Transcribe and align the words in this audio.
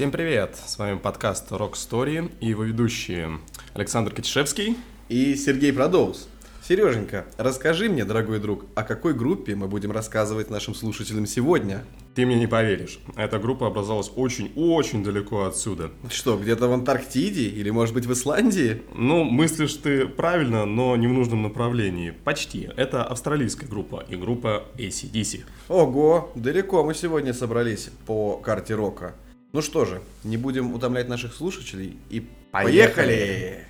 Всем 0.00 0.12
привет! 0.12 0.56
С 0.56 0.78
вами 0.78 0.96
подкаст 0.96 1.52
Rock 1.52 1.72
Story 1.72 2.32
и 2.40 2.46
его 2.46 2.64
ведущие 2.64 3.38
Александр 3.74 4.14
Катишевский 4.14 4.78
и 5.10 5.34
Сергей 5.34 5.74
Продоус. 5.74 6.26
Сереженька, 6.66 7.26
расскажи 7.36 7.90
мне, 7.90 8.06
дорогой 8.06 8.38
друг, 8.38 8.64
о 8.74 8.82
какой 8.82 9.12
группе 9.12 9.54
мы 9.54 9.68
будем 9.68 9.92
рассказывать 9.92 10.48
нашим 10.48 10.74
слушателям 10.74 11.26
сегодня? 11.26 11.84
Ты 12.14 12.24
мне 12.24 12.36
не 12.36 12.46
поверишь, 12.46 12.98
эта 13.14 13.38
группа 13.38 13.66
образовалась 13.66 14.10
очень-очень 14.16 15.04
далеко 15.04 15.44
отсюда. 15.44 15.90
Что, 16.08 16.38
где-то 16.38 16.68
в 16.68 16.72
Антарктиде 16.72 17.50
или, 17.50 17.68
может 17.68 17.92
быть, 17.92 18.06
в 18.06 18.12
Исландии? 18.14 18.80
Ну, 18.94 19.24
мыслишь 19.24 19.74
ты 19.74 20.06
правильно, 20.06 20.64
но 20.64 20.96
не 20.96 21.08
в 21.08 21.12
нужном 21.12 21.42
направлении. 21.42 22.14
Почти. 22.24 22.70
Это 22.74 23.04
австралийская 23.04 23.68
группа 23.68 24.02
и 24.08 24.16
группа 24.16 24.64
ACDC. 24.78 25.42
Ого, 25.68 26.32
далеко 26.34 26.84
мы 26.84 26.94
сегодня 26.94 27.34
собрались 27.34 27.90
по 28.06 28.38
карте 28.38 28.74
рока. 28.74 29.14
Ну 29.52 29.62
что 29.62 29.84
же, 29.84 30.00
не 30.22 30.36
будем 30.36 30.72
утомлять 30.72 31.08
наших 31.08 31.34
слушателей 31.34 31.98
и 32.08 32.20
поехали! 32.52 33.66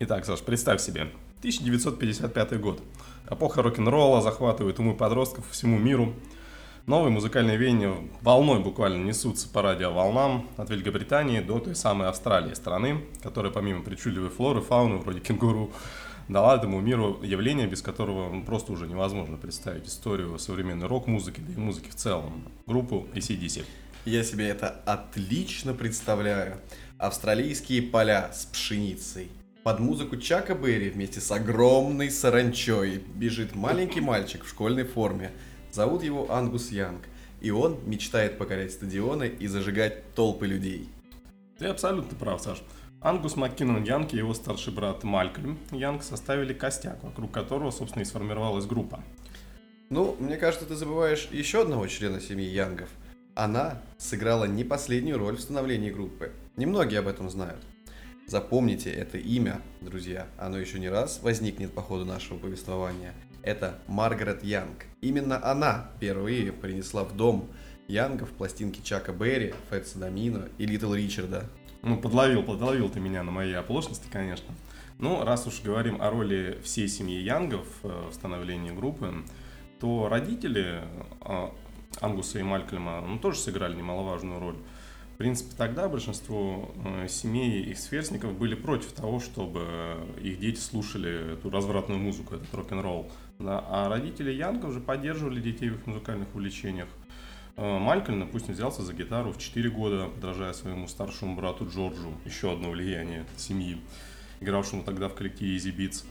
Итак, 0.00 0.24
Саш, 0.24 0.40
представь 0.40 0.80
себе, 0.80 1.02
1955 1.38 2.60
год. 2.60 2.82
Эпоха 3.30 3.62
рок-н-ролла 3.62 4.20
захватывает 4.20 4.80
умы 4.80 4.96
подростков 4.96 5.44
по 5.44 5.52
всему 5.52 5.78
миру. 5.78 6.12
Новые 6.86 7.12
музыкальные 7.12 7.56
веяния 7.56 7.94
волной 8.22 8.58
буквально 8.58 9.04
несутся 9.04 9.48
по 9.48 9.62
радиоволнам 9.62 10.48
от 10.56 10.70
Великобритании 10.70 11.38
до 11.38 11.60
той 11.60 11.76
самой 11.76 12.08
Австралии, 12.08 12.54
страны, 12.54 13.04
которая 13.22 13.52
помимо 13.52 13.84
причудливой 13.84 14.30
флоры, 14.30 14.60
фауны, 14.60 14.96
вроде 14.96 15.20
кенгуру, 15.20 15.70
дала 16.30 16.56
этому 16.56 16.80
миру 16.80 17.20
явление, 17.22 17.66
без 17.66 17.82
которого 17.82 18.32
ну, 18.32 18.44
просто 18.44 18.72
уже 18.72 18.86
невозможно 18.86 19.36
представить 19.36 19.88
историю 19.88 20.38
современной 20.38 20.86
рок-музыки, 20.86 21.40
да 21.40 21.52
и 21.52 21.56
музыки 21.56 21.90
в 21.90 21.96
целом. 21.96 22.44
Группу 22.66 23.08
ACDC. 23.14 23.64
Я 24.04 24.22
себе 24.22 24.48
это 24.48 24.68
отлично 24.86 25.74
представляю. 25.74 26.58
Австралийские 26.98 27.82
поля 27.82 28.30
с 28.32 28.46
пшеницей. 28.46 29.28
Под 29.62 29.80
музыку 29.80 30.16
Чака 30.16 30.54
Берри 30.54 30.88
вместе 30.90 31.20
с 31.20 31.30
огромной 31.30 32.10
саранчой 32.10 33.02
бежит 33.14 33.54
маленький 33.54 34.00
мальчик 34.00 34.44
в 34.44 34.48
школьной 34.48 34.84
форме. 34.84 35.32
Зовут 35.72 36.02
его 36.02 36.32
Ангус 36.32 36.70
Янг. 36.70 37.02
И 37.40 37.50
он 37.50 37.78
мечтает 37.86 38.38
покорять 38.38 38.72
стадионы 38.72 39.24
и 39.24 39.46
зажигать 39.46 40.14
толпы 40.14 40.46
людей. 40.46 40.88
Ты 41.58 41.66
абсолютно 41.66 42.16
прав, 42.16 42.40
Саш. 42.40 42.62
Ангус 43.02 43.36
Маккинон 43.36 43.82
Янг 43.84 44.12
и 44.12 44.18
его 44.18 44.34
старший 44.34 44.74
брат 44.74 45.04
Малькольм 45.04 45.58
Янг 45.70 46.02
составили 46.02 46.52
костяк, 46.52 47.02
вокруг 47.02 47.32
которого, 47.32 47.70
собственно, 47.70 48.02
и 48.02 48.04
сформировалась 48.04 48.66
группа. 48.66 49.02
Ну, 49.88 50.16
мне 50.20 50.36
кажется, 50.36 50.66
ты 50.66 50.74
забываешь 50.74 51.26
еще 51.32 51.62
одного 51.62 51.86
члена 51.86 52.20
семьи 52.20 52.46
Янгов. 52.46 52.90
Она 53.34 53.80
сыграла 53.96 54.44
не 54.44 54.64
последнюю 54.64 55.16
роль 55.16 55.38
в 55.38 55.40
становлении 55.40 55.90
группы. 55.90 56.32
Немногие 56.56 57.00
об 57.00 57.08
этом 57.08 57.30
знают. 57.30 57.62
Запомните 58.26 58.92
это 58.92 59.16
имя, 59.16 59.62
друзья. 59.80 60.26
Оно 60.36 60.58
еще 60.58 60.78
не 60.78 60.90
раз 60.90 61.20
возникнет 61.22 61.72
по 61.72 61.80
ходу 61.80 62.04
нашего 62.04 62.36
повествования. 62.36 63.14
Это 63.42 63.78
Маргарет 63.86 64.44
Янг. 64.44 64.84
Именно 65.00 65.42
она 65.42 65.90
впервые 65.96 66.52
принесла 66.52 67.04
в 67.04 67.16
дом 67.16 67.48
Янгов 67.88 68.28
пластинки 68.28 68.82
Чака 68.82 69.12
Берри, 69.12 69.54
Фэтса 69.70 69.98
Домино 69.98 70.48
и 70.58 70.66
Литл 70.66 70.92
Ричарда. 70.92 71.46
Ну, 71.82 71.96
подловил, 71.96 72.42
подловил 72.42 72.90
ты 72.90 73.00
меня 73.00 73.22
на 73.22 73.30
моей 73.30 73.54
оплошности, 73.54 74.06
конечно. 74.10 74.54
Ну, 74.98 75.24
раз 75.24 75.46
уж 75.46 75.62
говорим 75.62 76.00
о 76.02 76.10
роли 76.10 76.60
всей 76.62 76.88
семьи 76.88 77.18
Янгов 77.20 77.66
э, 77.82 78.08
в 78.10 78.14
становлении 78.14 78.70
группы, 78.70 79.14
то 79.78 80.08
родители 80.10 80.82
э, 81.22 81.48
Ангуса 82.02 82.38
и 82.38 82.42
Малькольма 82.42 83.00
ну, 83.00 83.18
тоже 83.18 83.38
сыграли 83.38 83.74
немаловажную 83.76 84.38
роль. 84.38 84.56
В 85.14 85.16
принципе, 85.16 85.54
тогда 85.56 85.88
большинство 85.88 86.70
э, 86.84 87.08
семей 87.08 87.62
и 87.62 87.74
сверстников 87.74 88.34
были 88.34 88.54
против 88.54 88.92
того, 88.92 89.20
чтобы 89.20 89.96
их 90.20 90.38
дети 90.38 90.60
слушали 90.60 91.34
эту 91.34 91.48
развратную 91.48 91.98
музыку, 91.98 92.34
этот 92.34 92.52
рок-н-ролл. 92.54 93.10
Да? 93.38 93.64
А 93.68 93.88
родители 93.88 94.30
Янгов 94.30 94.74
же 94.74 94.80
поддерживали 94.80 95.40
детей 95.40 95.70
в 95.70 95.76
их 95.76 95.86
музыкальных 95.86 96.28
увлечениях. 96.34 96.88
Э, 97.56 97.78
Малькольм, 97.78 98.20
допустим, 98.20 98.54
взялся 98.54 98.82
за 98.82 98.92
гитару 98.94 99.32
в 99.32 99.38
4 99.38 99.70
года, 99.70 100.06
подражая 100.06 100.52
своему 100.52 100.88
старшему 100.88 101.36
брату 101.36 101.66
Джорджу, 101.66 102.12
еще 102.24 102.52
одно 102.52 102.70
влияние 102.70 103.26
семьи, 103.36 103.80
игравшему 104.40 104.82
тогда 104.82 105.08
в 105.08 105.14
коллективе 105.14 105.56
Easy 105.56 105.74
Beats. 105.74 106.04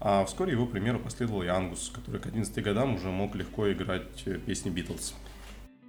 А 0.00 0.24
вскоре 0.24 0.52
его 0.52 0.66
примеру 0.66 1.00
последовал 1.00 1.42
и 1.42 1.48
Ангус, 1.48 1.90
который 1.92 2.20
к 2.20 2.26
11 2.26 2.62
годам 2.62 2.94
уже 2.94 3.08
мог 3.08 3.34
легко 3.34 3.70
играть 3.72 4.22
э, 4.26 4.38
песни 4.38 4.70
Битлз. 4.70 5.14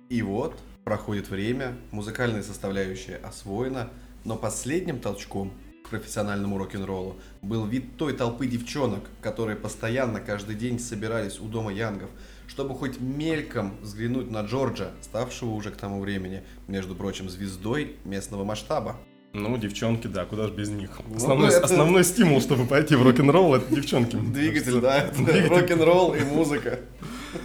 И 0.09 0.23
вот, 0.23 0.59
проходит 0.83 1.29
время, 1.29 1.77
музыкальная 1.91 2.41
составляющая 2.41 3.17
освоена, 3.17 3.89
но 4.25 4.35
последним 4.35 4.99
толчком 4.99 5.53
к 5.83 5.89
профессиональному 5.89 6.57
рок-н-роллу 6.57 7.17
был 7.43 7.65
вид 7.65 7.95
той 7.97 8.13
толпы 8.13 8.47
девчонок, 8.47 9.03
которые 9.21 9.55
постоянно 9.55 10.19
каждый 10.19 10.55
день 10.55 10.79
собирались 10.79 11.39
у 11.39 11.45
дома 11.45 11.71
Янгов, 11.71 12.09
чтобы 12.49 12.75
хоть 12.75 12.99
мельком 12.99 13.75
взглянуть 13.81 14.29
на 14.31 14.41
Джорджа, 14.41 14.91
ставшего 15.01 15.51
уже 15.51 15.69
к 15.69 15.77
тому 15.77 16.01
времени, 16.01 16.43
между 16.67 16.95
прочим, 16.95 17.29
звездой 17.29 17.95
местного 18.03 18.43
масштаба. 18.43 18.97
Ну, 19.33 19.55
девчонки, 19.57 20.07
да, 20.07 20.25
куда 20.25 20.47
же 20.47 20.53
без 20.53 20.69
них. 20.69 20.89
Ну, 21.07 21.15
основной, 21.15 21.49
это... 21.49 21.65
основной 21.65 22.03
стимул, 22.03 22.41
чтобы 22.41 22.65
пойти 22.65 22.95
в 22.95 23.03
рок-н-ролл, 23.03 23.53
это 23.53 23.73
девчонки. 23.73 24.15
Двигатель, 24.15 24.81
да, 24.81 25.11
рок-н-ролл 25.47 26.15
и 26.15 26.21
музыка. 26.21 26.79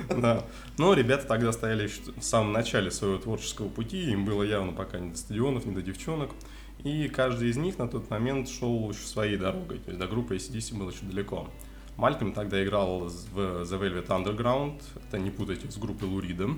Да. 0.08 0.44
Но 0.78 0.94
ребята 0.94 1.26
тогда 1.26 1.52
стояли 1.52 1.90
в 2.16 2.22
самом 2.22 2.52
начале 2.52 2.90
своего 2.90 3.18
творческого 3.18 3.68
пути, 3.68 4.12
им 4.12 4.24
было 4.24 4.42
явно 4.42 4.72
пока 4.72 4.98
не 4.98 5.10
до 5.10 5.18
стадионов, 5.18 5.66
не 5.66 5.74
до 5.74 5.82
девчонок. 5.82 6.30
И 6.84 7.06
каждый 7.08 7.50
из 7.50 7.58
них 7.58 7.76
на 7.76 7.86
тот 7.86 8.08
момент 8.08 8.48
шел 8.48 8.90
еще 8.90 9.06
своей 9.06 9.36
дорогой, 9.36 9.80
то 9.80 9.90
есть 9.90 9.98
до 9.98 10.06
группы 10.06 10.36
ACDC 10.36 10.74
было 10.78 10.90
еще 10.90 11.04
далеко. 11.04 11.50
Малькольм 11.96 12.32
тогда 12.32 12.62
играл 12.62 13.08
в 13.08 13.38
The 13.38 13.80
Velvet 13.80 14.06
Underground, 14.08 14.82
это 14.96 15.18
не 15.18 15.30
путайте 15.30 15.70
с 15.70 15.76
группой 15.76 16.08
Лурида 16.08 16.48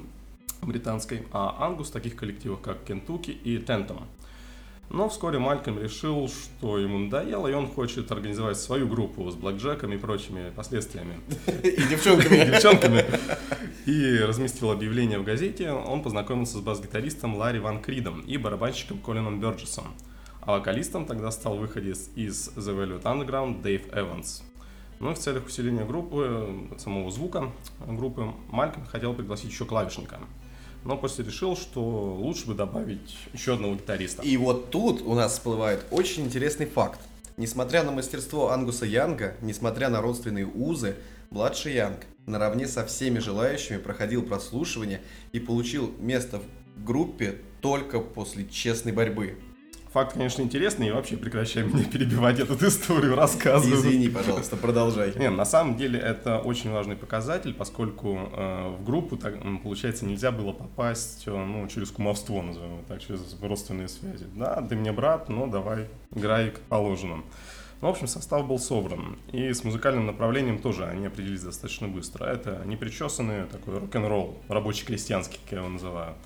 британской, 0.62 1.24
а 1.32 1.56
Ангус 1.60 1.91
в 1.91 1.92
таких 1.92 2.16
коллективах, 2.16 2.60
как 2.60 2.84
Кентукки 2.84 3.30
и 3.30 3.58
Тентом. 3.58 4.06
Но 4.88 5.08
вскоре 5.08 5.38
Малькольм 5.38 5.82
решил, 5.82 6.28
что 6.28 6.78
ему 6.78 6.98
надоело, 6.98 7.48
и 7.48 7.54
он 7.54 7.66
хочет 7.66 8.10
организовать 8.12 8.56
свою 8.56 8.86
группу 8.86 9.28
с 9.30 9.34
блэкджеком 9.34 9.92
и 9.92 9.97
прочими 9.97 10.52
последствиями. 10.54 11.20
И 11.64 11.82
девчонками. 11.82 12.36
И 12.42 12.47
девчонками. 12.47 13.04
И 13.86 14.18
разместил 14.20 14.70
объявление 14.70 15.18
в 15.18 15.24
газете. 15.24 15.72
Он 15.72 16.03
познакомился 16.03 16.58
с 16.58 16.60
бас-гитаристом 16.60 17.36
Ларри 17.36 17.58
Ван 17.58 17.82
Кридом 17.82 18.20
и 18.20 18.36
барабанщиком 18.36 18.98
Колином 18.98 19.41
Бёрджесом. 19.41 19.86
А 20.41 20.53
вокалистом 20.53 21.04
тогда 21.04 21.32
стал 21.32 21.56
выходец 21.56 22.08
из 22.14 22.50
The 22.50 22.76
Velvet 22.76 23.03
Underground 23.03 23.62
Дэйв 23.62 23.92
Эванс. 23.92 24.44
Ну 24.99 25.11
и 25.11 25.15
в 25.15 25.19
целях 25.19 25.47
усиления 25.47 25.84
группы, 25.84 26.69
самого 26.79 27.11
звука 27.11 27.53
группы, 27.87 28.33
Малькольм 28.49 28.87
хотел 28.87 29.15
пригласить 29.15 29.51
еще 29.51 29.65
клавишника. 29.65 30.19
Но 30.84 30.97
после 30.97 31.25
решил, 31.25 31.57
что 31.57 31.81
лучше 31.83 32.47
бы 32.47 32.55
добавить 32.55 33.17
еще 33.33 33.55
одного 33.55 33.75
гитариста. 33.75 34.23
И 34.23 34.37
вот 34.37 34.71
тут 34.71 35.03
у 35.03 35.15
нас 35.15 35.33
всплывает 35.33 35.84
очень 35.91 36.25
интересный 36.25 36.67
факт. 36.67 37.01
Несмотря 37.37 37.83
на 37.83 37.91
мастерство 37.93 38.51
Ангуса 38.51 38.87
Янга, 38.87 39.34
несмотря 39.43 39.91
на 39.91 40.01
родственные 40.01 40.47
узы, 40.47 40.97
младший 41.31 41.75
Янг 41.75 42.07
наравне 42.25 42.67
со 42.67 42.87
всеми 42.87 43.19
желающими 43.19 43.77
проходил 43.77 44.23
прослушивание 44.23 45.03
и 45.33 45.41
получил 45.41 45.93
место 45.99 46.41
в 46.41 46.84
группе 46.84 47.41
только 47.61 48.01
после 48.01 48.47
честной 48.47 48.93
борьбы. 48.93 49.39
Факт, 49.97 50.12
конечно, 50.12 50.43
интересный, 50.43 50.89
и 50.89 50.91
вообще 50.91 51.17
прекращай 51.17 51.62
меня 51.62 51.83
перебивать 51.91 52.39
эту 52.39 52.53
историю, 52.67 53.17
рассказывай. 53.17 53.79
Извини, 53.79 54.11
пожалуйста, 54.11 54.55
продолжай. 54.55 55.15
Не, 55.16 55.31
на 55.31 55.47
самом 55.47 55.78
деле 55.78 55.98
это 55.98 56.39
очень 56.39 56.71
важный 56.71 56.97
показатель, 56.97 57.54
поскольку 57.54 58.28
э, 58.31 58.77
в 58.78 58.84
группу, 58.84 59.16
так, 59.16 59.37
получается, 59.63 60.04
нельзя 60.04 60.33
было 60.33 60.53
попасть 60.53 61.22
э, 61.27 61.31
ну, 61.31 61.66
через 61.69 61.91
кумовство, 61.91 62.43
назовем 62.43 62.72
его 62.72 62.83
так, 62.87 63.01
через 63.01 63.41
родственные 63.41 63.89
связи. 63.89 64.27
Да, 64.34 64.60
ты 64.60 64.77
мне 64.77 64.93
брат, 64.93 65.31
но 65.31 65.47
давай, 65.47 65.89
играй 66.15 66.51
как 66.51 66.60
положено. 66.65 67.22
Ну, 67.81 67.89
в 67.89 67.91
общем, 67.91 68.07
состав 68.07 68.47
был 68.47 68.59
собран. 68.59 69.19
И 69.33 69.51
с 69.51 69.65
музыкальным 69.65 70.04
направлением 70.04 70.59
тоже 70.59 70.84
они 70.84 71.07
определились 71.07 71.42
достаточно 71.42 71.89
быстро. 71.89 72.27
Это 72.27 72.60
непричесанный 72.66 73.47
такой 73.47 73.78
рок-н-ролл, 73.78 74.37
рабочий 74.49 74.84
крестьянский, 74.84 75.39
как 75.42 75.53
я 75.53 75.59
его 75.60 75.71
называю. 75.71 76.16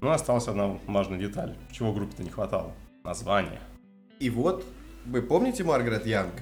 Но 0.00 0.10
осталась 0.10 0.48
одна 0.48 0.80
важная 0.88 1.20
деталь, 1.20 1.54
чего 1.70 1.92
группе-то 1.92 2.24
не 2.24 2.30
хватало 2.30 2.72
название. 3.04 3.60
И 4.18 4.30
вот, 4.30 4.64
вы 5.04 5.20
помните 5.20 5.62
Маргарет 5.62 6.06
Янг? 6.06 6.32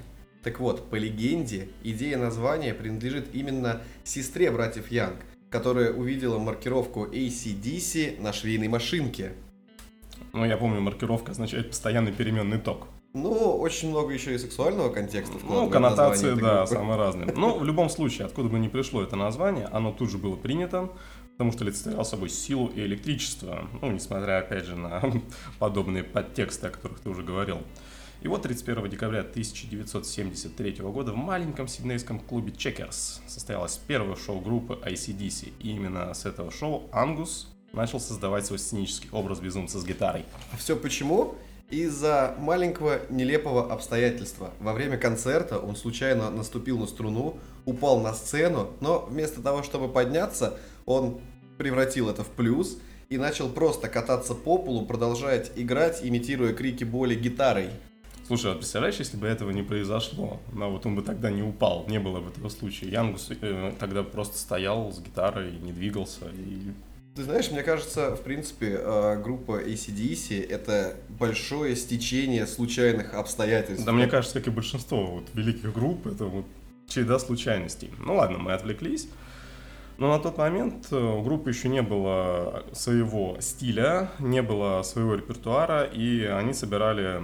Так 0.45 0.61
вот, 0.61 0.89
по 0.91 0.95
легенде, 0.95 1.69
идея 1.83 2.19
названия 2.19 2.73
принадлежит 2.73 3.35
именно 3.35 3.81
сестре 4.05 4.51
братьев 4.51 4.91
Янг, 4.91 5.17
которая 5.51 5.93
увидела 5.93 6.39
маркировку 6.39 7.07
ACDC 7.07 8.21
на 8.21 8.33
швейной 8.33 8.69
машинке. 8.69 9.33
Ну, 10.33 10.45
я 10.45 10.57
помню, 10.57 10.81
маркировка 10.81 11.33
означает 11.33 11.69
постоянный 11.71 12.13
переменный 12.13 12.59
ток. 12.59 12.87
Ну, 13.13 13.59
очень 13.59 13.91
много 13.91 14.13
еще 14.15 14.35
и 14.35 14.39
сексуального 14.39 14.89
контекста 14.89 15.37
Ну, 15.43 15.69
коннотации, 15.69 16.35
да, 16.35 16.67
самые 16.67 16.97
разные. 16.97 17.33
Но 17.33 17.59
в 17.59 17.65
любом 17.65 17.91
случае, 17.91 18.27
откуда 18.27 18.49
бы 18.49 18.59
ни 18.59 18.69
пришло 18.69 19.03
это 19.03 19.17
название, 19.17 19.67
оно 19.67 19.93
тут 19.93 20.11
же 20.11 20.17
было 20.17 20.37
принято, 20.37 20.91
потому 21.43 21.53
что 21.55 21.65
олицетворяло 21.65 22.05
собой 22.05 22.29
силу 22.29 22.69
и 22.69 22.83
электричество, 22.83 23.69
ну, 23.81 23.91
несмотря, 23.91 24.39
опять 24.39 24.65
же, 24.65 24.77
на 24.77 25.03
подобные 25.59 26.05
подтексты, 26.05 26.69
о 26.69 26.71
которых 26.71 27.01
ты 27.01 27.11
уже 27.11 27.25
говорил. 27.25 27.63
И 28.21 28.29
вот 28.29 28.43
31 28.43 28.89
декабря 28.89 29.23
1973 29.23 30.73
года 30.83 31.11
в 31.11 31.17
маленьком 31.17 31.67
сиднейском 31.67 32.21
клубе 32.21 32.53
Checkers 32.53 33.19
состоялось 33.27 33.77
первое 33.89 34.15
шоу 34.15 34.41
группы 34.41 34.79
ICDC. 34.87 35.55
И 35.59 35.71
именно 35.71 36.15
с 36.15 36.27
этого 36.27 36.53
шоу 36.53 36.89
Ангус 36.93 37.49
начал 37.73 37.99
создавать 37.99 38.47
свой 38.47 38.61
сценический 38.61 39.09
образ 39.11 39.41
безумца 39.41 39.81
с 39.81 39.85
гитарой. 39.85 40.25
А 40.53 40.57
все 40.57 40.77
почему? 40.77 41.35
Из-за 41.71 42.37
маленького 42.39 43.01
нелепого 43.11 43.73
обстоятельства. 43.73 44.53
Во 44.61 44.75
время 44.75 44.97
концерта 44.97 45.59
он 45.59 45.75
случайно 45.75 46.31
наступил 46.31 46.79
на 46.79 46.87
струну, 46.87 47.41
упал 47.65 47.99
на 47.99 48.15
сцену, 48.15 48.71
но 48.81 49.01
вместо 49.01 49.43
того, 49.43 49.65
чтобы 49.65 49.89
подняться, 49.89 50.57
он 50.87 51.21
превратил 51.63 52.11
это 52.11 52.25
в 52.25 52.29
плюс 52.29 52.77
и 53.09 53.17
начал 53.17 53.49
просто 53.49 53.89
кататься 53.89 54.35
по 54.35 54.59
полу, 54.59 54.85
продолжать 54.85 55.53
играть, 55.55 56.01
имитируя 56.03 56.53
крики 56.53 56.83
боли 56.83 57.15
гитарой. 57.15 57.71
Слушай, 58.27 58.53
а 58.53 58.55
представляешь, 58.57 58.97
если 58.97 59.17
бы 59.17 59.29
этого 59.29 59.53
не 59.53 59.63
произошло, 59.63 60.41
ну 60.53 60.73
вот 60.73 60.87
он 60.87 60.97
бы 60.97 61.03
тогда 61.03 61.31
не 61.31 61.43
упал, 61.43 61.87
не 61.87 62.01
было 62.01 62.19
бы 62.19 62.31
этого 62.31 62.49
случая. 62.49 62.89
Янгус 62.89 63.31
э, 63.31 63.73
тогда 63.79 64.03
просто 64.03 64.39
стоял 64.39 64.93
с 64.93 64.99
гитарой, 64.99 65.53
не 65.53 65.73
двигался 65.73 66.25
и 66.35 66.73
ты 67.15 67.25
знаешь, 67.25 67.51
мне 67.51 67.63
кажется, 67.63 68.17
в 68.17 68.23
принципе, 68.23 68.81
э, 68.81 69.21
группа 69.23 69.63
ACDC— 69.63 70.49
это 70.49 70.97
большое 71.11 71.77
стечение 71.77 72.47
случайных 72.47 73.13
обстоятельств. 73.13 73.85
Да, 73.85 73.93
мне 73.93 74.07
кажется, 74.07 74.39
как 74.39 74.47
и 74.47 74.51
большинство 74.51 75.05
вот 75.05 75.29
великих 75.35 75.75
групп, 75.75 76.07
это 76.07 76.25
вот 76.25 76.47
череда 76.89 77.19
случайностей. 77.19 77.91
Ну 77.99 78.17
ладно, 78.17 78.39
мы 78.39 78.55
отвлеклись. 78.55 79.09
Но 79.99 80.09
на 80.09 80.19
тот 80.19 80.39
момент 80.39 80.89
э, 80.91 80.97
у 80.97 81.23
группы 81.23 81.51
еще 81.51 81.69
не 81.69 81.83
было 81.83 82.65
своего 82.73 83.37
стиля, 83.41 84.11
не 84.19 84.43
было 84.43 84.83
своего 84.83 85.15
репертуара, 85.15 85.85
и 85.85 86.25
они 86.25 86.55
собирали 86.55 87.23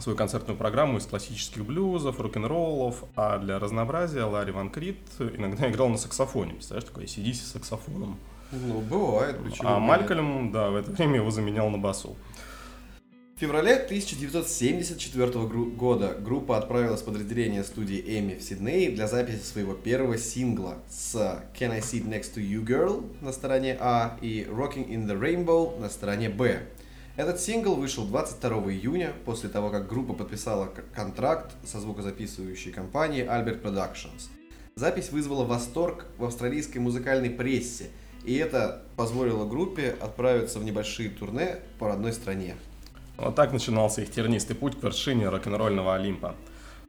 свою 0.00 0.16
концертную 0.16 0.56
программу 0.56 0.98
из 0.98 1.06
классических 1.06 1.64
блюзов, 1.64 2.20
рок-н-роллов, 2.20 3.04
а 3.16 3.38
для 3.38 3.58
разнообразия 3.58 4.24
Ларри 4.24 4.52
Ван 4.52 4.70
Крит 4.70 4.98
иногда 5.18 5.68
играл 5.70 5.88
на 5.88 5.96
саксофоне. 5.96 6.52
Представляешь, 6.52 6.88
такой 6.88 7.04
ACDC 7.04 7.34
с 7.34 7.52
саксофоном. 7.52 8.18
Ну, 8.52 8.80
бывает. 8.80 9.36
А 9.60 9.78
Малькольм, 9.78 10.52
да, 10.52 10.70
в 10.70 10.76
это 10.76 10.90
время 10.92 11.16
его 11.16 11.30
заменял 11.30 11.68
на 11.70 11.78
басу. 11.78 12.16
В 13.38 13.40
феврале 13.40 13.74
1974 13.74 15.30
года 15.76 16.16
группа 16.18 16.58
отправилась 16.58 17.02
в 17.02 17.04
подразделение 17.04 17.62
студии 17.62 18.02
Эми 18.18 18.34
в 18.34 18.42
Сиднее 18.42 18.90
для 18.90 19.06
записи 19.06 19.44
своего 19.44 19.74
первого 19.74 20.18
сингла 20.18 20.78
с 20.90 21.14
Can 21.56 21.70
I 21.70 21.78
Sit 21.78 22.04
Next 22.08 22.34
to 22.34 22.44
You 22.44 22.64
Girl 22.66 23.06
на 23.20 23.30
стороне 23.30 23.76
А 23.78 24.18
и 24.20 24.44
Rocking 24.50 24.88
in 24.88 25.06
the 25.06 25.16
Rainbow 25.16 25.78
на 25.78 25.88
стороне 25.88 26.30
Б. 26.30 26.62
Этот 27.14 27.40
сингл 27.40 27.76
вышел 27.76 28.04
22 28.06 28.72
июня 28.72 29.12
после 29.24 29.48
того, 29.48 29.70
как 29.70 29.88
группа 29.88 30.14
подписала 30.14 30.74
контракт 30.92 31.52
со 31.64 31.78
звукозаписывающей 31.78 32.72
компанией 32.72 33.22
Albert 33.22 33.62
Productions. 33.62 34.30
Запись 34.74 35.12
вызвала 35.12 35.44
восторг 35.44 36.06
в 36.18 36.24
австралийской 36.24 36.78
музыкальной 36.78 37.30
прессе– 37.30 37.90
и 38.24 38.36
это 38.36 38.82
позволило 38.96 39.46
группе 39.46 39.96
отправиться 40.00 40.58
в 40.58 40.64
небольшие 40.64 41.08
турне 41.08 41.60
по 41.78 41.88
родной 41.88 42.12
стране. 42.12 42.56
Вот 43.18 43.34
так 43.34 43.52
начинался 43.52 44.02
их 44.02 44.12
тернистый 44.12 44.54
путь 44.54 44.78
к 44.78 44.82
вершине 44.82 45.28
рок-н-ролльного 45.28 45.96
Олимпа. 45.96 46.36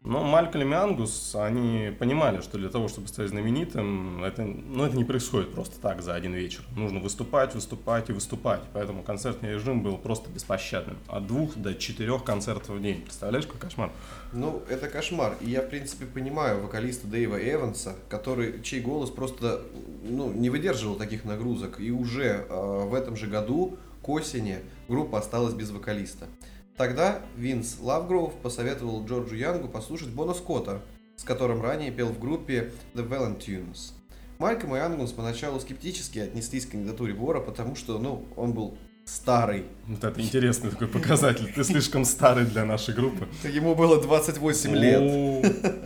Но 0.04 0.24
Малькольм 0.24 0.72
и 0.72 0.76
Ангус, 0.78 1.36
они 1.36 1.92
понимали, 2.00 2.40
что 2.40 2.58
для 2.58 2.70
того, 2.70 2.88
чтобы 2.88 3.10
стать 3.10 3.30
знаменитым, 3.30 4.24
это, 4.24 4.44
ну, 4.44 4.86
это 4.86 4.96
не 4.96 5.04
происходит 5.04 5.52
просто 5.52 5.81
так 5.81 6.02
за 6.02 6.16
один 6.16 6.34
вечер. 6.34 6.64
Нужно 6.78 7.02
выступать, 7.02 7.54
выступать 7.54 8.10
и 8.10 8.14
выступать. 8.14 8.62
Поэтому 8.72 9.04
концертный 9.04 9.56
режим 9.56 9.84
был 9.84 9.98
просто 9.98 10.30
беспощадным. 10.30 10.98
От 11.08 11.28
двух 11.28 11.58
до 11.58 11.76
четырех 11.76 12.24
концертов 12.24 12.70
в 12.78 12.82
день. 12.82 13.02
Представляешь, 13.02 13.46
какой 13.46 13.60
кошмар? 13.60 13.92
Ну, 14.32 14.62
это 14.70 14.88
кошмар. 14.88 15.36
И 15.42 15.50
я, 15.50 15.62
в 15.62 15.70
принципе, 15.70 16.06
понимаю 16.06 16.62
вокалиста 16.62 17.08
Дэйва 17.08 17.36
Эванса, 17.36 17.96
который, 18.08 18.62
чей 18.62 18.80
голос 18.80 19.10
просто 19.10 19.64
ну, 20.04 20.32
не 20.32 20.50
выдерживал 20.50 20.96
таких 20.96 21.25
нагрузок. 21.25 21.82
И 21.82 21.92
уже 21.92 22.46
э, 22.48 22.86
в 22.88 22.94
этом 22.94 23.18
же 23.18 23.28
году, 23.28 23.78
к 24.02 24.08
осени, 24.08 24.60
группа 24.89 25.19
осталась 25.19 25.53
без 25.53 25.71
вокалиста. 25.71 26.27
Тогда 26.75 27.21
Винс 27.38 27.77
Лавгроув 27.80 28.33
посоветовал 28.41 29.06
Джорджу 29.06 29.36
Янгу 29.36 29.69
послушать 29.69 30.09
Бона 30.09 30.33
Скотта, 30.33 30.81
с 31.15 31.24
которым 31.24 31.62
ранее 31.62 31.91
пел 31.91 32.07
в 32.07 32.19
группе 32.19 32.71
The 32.95 33.07
Valentunes. 33.07 33.94
Мальком 34.39 34.75
и 34.75 34.80
Ангунс 34.80 35.12
поначалу 35.12 35.59
скептически 35.59 36.19
отнеслись 36.19 36.65
к 36.65 36.71
кандидатуре 36.71 37.13
Вора, 37.13 37.41
потому 37.41 37.75
что, 37.75 38.00
ну, 38.00 38.25
он 38.38 38.53
был 38.53 38.77
старый. 39.03 39.65
Вот 39.86 40.01
это 40.01 40.21
интересный 40.21 40.69
такой 40.69 40.88
показатель. 40.88 41.51
Ты 41.53 41.63
слишком 41.65 42.06
старый 42.06 42.45
для 42.45 42.63
нашей 42.63 42.94
группы. 42.94 43.27
Ему 43.44 43.75
было 43.75 44.01
28 44.01 44.75
лет. 44.75 45.83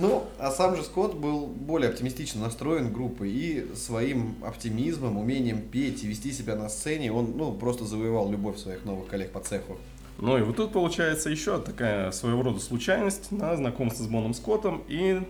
Ну, 0.00 0.24
а 0.38 0.50
сам 0.50 0.76
же 0.76 0.82
Скотт 0.82 1.14
был 1.14 1.46
более 1.46 1.90
оптимистично 1.90 2.40
настроен 2.40 2.90
группой 2.90 3.30
и 3.30 3.74
своим 3.74 4.34
оптимизмом, 4.42 5.18
умением 5.18 5.60
петь 5.60 6.02
и 6.02 6.06
вести 6.06 6.32
себя 6.32 6.56
на 6.56 6.70
сцене, 6.70 7.12
он, 7.12 7.34
ну, 7.36 7.52
просто 7.52 7.84
завоевал 7.84 8.30
любовь 8.30 8.56
своих 8.56 8.86
новых 8.86 9.08
коллег 9.08 9.30
по 9.30 9.40
цеху. 9.40 9.76
Ну 10.16 10.38
и 10.38 10.42
вот 10.42 10.56
тут 10.56 10.72
получается 10.72 11.28
еще 11.28 11.60
такая 11.60 12.12
своего 12.12 12.42
рода 12.42 12.60
случайность 12.60 13.30
на 13.30 13.54
знакомство 13.56 14.02
с 14.02 14.06
Боном 14.06 14.32
Скоттом 14.32 14.82
и 14.88 15.20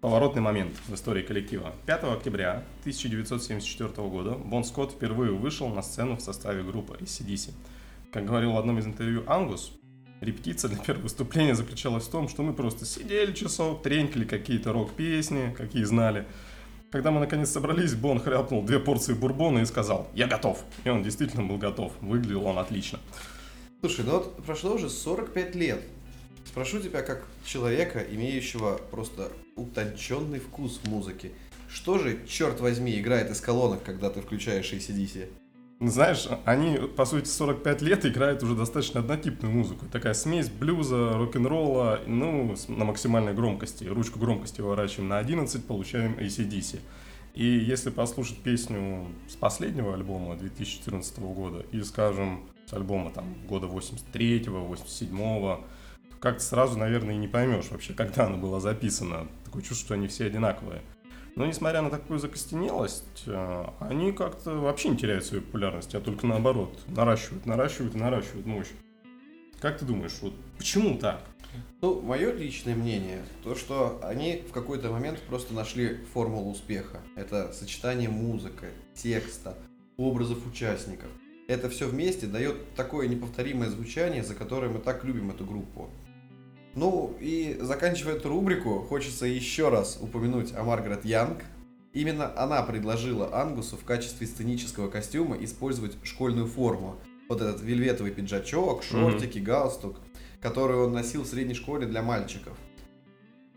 поворотный 0.00 0.42
момент 0.42 0.74
в 0.86 0.94
истории 0.94 1.22
коллектива. 1.22 1.72
5 1.86 2.04
октября 2.04 2.62
1974 2.82 3.88
года 4.08 4.32
Бон 4.32 4.62
Скотт 4.62 4.92
впервые 4.92 5.32
вышел 5.32 5.68
на 5.68 5.82
сцену 5.82 6.16
в 6.16 6.20
составе 6.20 6.62
группы 6.62 6.96
ACDC. 7.00 7.50
Как 8.12 8.26
говорил 8.26 8.52
в 8.52 8.58
одном 8.58 8.78
из 8.78 8.86
интервью 8.86 9.24
Ангус, 9.26 9.72
репетиция 10.20 10.68
для 10.68 10.78
первого 10.78 11.04
выступления 11.04 11.54
заключалась 11.54 12.04
в 12.04 12.10
том, 12.10 12.28
что 12.28 12.42
мы 12.42 12.52
просто 12.52 12.84
сидели 12.84 13.32
часов, 13.32 13.82
тренькали 13.82 14.24
какие-то 14.24 14.72
рок-песни, 14.72 15.54
какие 15.56 15.84
знали. 15.84 16.26
Когда 16.90 17.10
мы 17.12 17.20
наконец 17.20 17.50
собрались, 17.50 17.94
Бон 17.94 18.18
хряпнул 18.20 18.64
две 18.64 18.80
порции 18.80 19.14
бурбона 19.14 19.60
и 19.60 19.64
сказал 19.64 20.08
«Я 20.12 20.26
готов». 20.26 20.64
И 20.84 20.88
он 20.88 21.04
действительно 21.04 21.44
был 21.44 21.56
готов. 21.56 21.92
Выглядел 22.00 22.44
он 22.46 22.58
отлично. 22.58 22.98
Слушай, 23.80 24.04
ну 24.04 24.12
вот 24.12 24.44
прошло 24.44 24.74
уже 24.74 24.90
45 24.90 25.54
лет. 25.54 25.80
Спрошу 26.44 26.80
тебя 26.80 27.02
как 27.02 27.24
человека, 27.44 28.00
имеющего 28.00 28.80
просто 28.90 29.30
утонченный 29.54 30.40
вкус 30.40 30.80
в 30.82 30.88
музыке. 30.88 31.30
Что 31.72 31.98
же, 31.98 32.18
черт 32.26 32.58
возьми, 32.60 32.98
играет 32.98 33.30
из 33.30 33.40
колонок, 33.40 33.84
когда 33.84 34.10
ты 34.10 34.20
включаешь 34.20 34.72
ACDC? 34.72 35.28
Знаешь, 35.80 36.28
они, 36.44 36.76
по 36.76 37.06
сути, 37.06 37.26
45 37.26 37.80
лет 37.80 38.04
играют 38.04 38.42
уже 38.42 38.54
достаточно 38.54 39.00
однотипную 39.00 39.50
музыку. 39.50 39.86
Такая 39.90 40.12
смесь 40.12 40.50
блюза, 40.50 41.14
рок-н-ролла, 41.14 42.00
ну, 42.06 42.54
на 42.68 42.84
максимальной 42.84 43.32
громкости. 43.32 43.84
Ручку 43.84 44.18
громкости 44.18 44.60
выворачиваем 44.60 45.08
на 45.08 45.16
11, 45.16 45.64
получаем 45.64 46.18
ACDC. 46.18 46.80
И 47.34 47.46
если 47.46 47.88
послушать 47.88 48.42
песню 48.42 49.06
с 49.26 49.36
последнего 49.36 49.94
альбома 49.94 50.36
2014 50.36 51.18
года 51.20 51.64
и, 51.72 51.80
скажем, 51.82 52.42
с 52.66 52.74
альбома 52.74 53.10
там 53.10 53.34
года 53.48 53.66
83-го, 53.66 54.74
87-го, 54.74 55.64
как-то 56.20 56.42
сразу, 56.42 56.78
наверное, 56.78 57.14
и 57.14 57.18
не 57.18 57.28
поймешь 57.28 57.70
вообще, 57.70 57.94
когда 57.94 58.26
она 58.26 58.36
была 58.36 58.60
записана. 58.60 59.28
Такое 59.46 59.62
чувство, 59.62 59.86
что 59.86 59.94
они 59.94 60.08
все 60.08 60.26
одинаковые. 60.26 60.82
Но 61.36 61.46
несмотря 61.46 61.82
на 61.82 61.90
такую 61.90 62.18
закостенелость, 62.18 63.24
э, 63.26 63.64
они 63.80 64.12
как-то 64.12 64.54
вообще 64.56 64.90
не 64.90 64.96
теряют 64.96 65.24
свою 65.24 65.42
популярность, 65.42 65.94
а 65.94 66.00
только 66.00 66.26
наоборот, 66.26 66.78
наращивают, 66.88 67.46
наращивают 67.46 67.94
наращивают 67.94 68.46
мощь. 68.46 68.70
Как 69.60 69.78
ты 69.78 69.84
думаешь, 69.84 70.16
вот 70.20 70.34
почему 70.56 70.98
так? 70.98 71.22
Ну, 71.80 72.00
мое 72.00 72.32
личное 72.32 72.74
мнение, 72.74 73.22
то, 73.42 73.54
что 73.54 74.00
они 74.02 74.42
в 74.48 74.52
какой-то 74.52 74.90
момент 74.90 75.20
просто 75.22 75.54
нашли 75.54 75.98
формулу 76.12 76.52
успеха. 76.52 77.00
Это 77.16 77.52
сочетание 77.52 78.08
музыки, 78.08 78.66
текста, 78.94 79.56
образов 79.96 80.46
участников 80.46 81.10
это 81.50 81.68
все 81.68 81.88
вместе 81.88 82.26
дает 82.26 82.74
такое 82.74 83.08
неповторимое 83.08 83.68
звучание, 83.70 84.22
за 84.22 84.34
которое 84.34 84.68
мы 84.68 84.78
так 84.78 85.04
любим 85.04 85.30
эту 85.30 85.44
группу. 85.44 85.90
Ну 86.80 87.14
и 87.20 87.58
заканчивая 87.60 88.14
эту 88.14 88.30
рубрику, 88.30 88.80
хочется 88.88 89.26
еще 89.26 89.68
раз 89.68 89.98
упомянуть 90.00 90.54
о 90.54 90.62
Маргарет 90.62 91.04
Янг. 91.04 91.44
Именно 91.92 92.32
она 92.42 92.62
предложила 92.62 93.38
Ангусу 93.38 93.76
в 93.76 93.84
качестве 93.84 94.26
сценического 94.26 94.88
костюма 94.88 95.36
использовать 95.44 95.98
школьную 96.04 96.46
форму. 96.46 96.96
Вот 97.28 97.42
этот 97.42 97.60
вельветовый 97.60 98.12
пиджачок, 98.12 98.82
шортики, 98.82 99.36
mm-hmm. 99.36 99.42
галстук, 99.42 99.96
который 100.40 100.78
он 100.78 100.94
носил 100.94 101.24
в 101.24 101.26
средней 101.26 101.52
школе 101.52 101.86
для 101.86 102.00
мальчиков. 102.00 102.56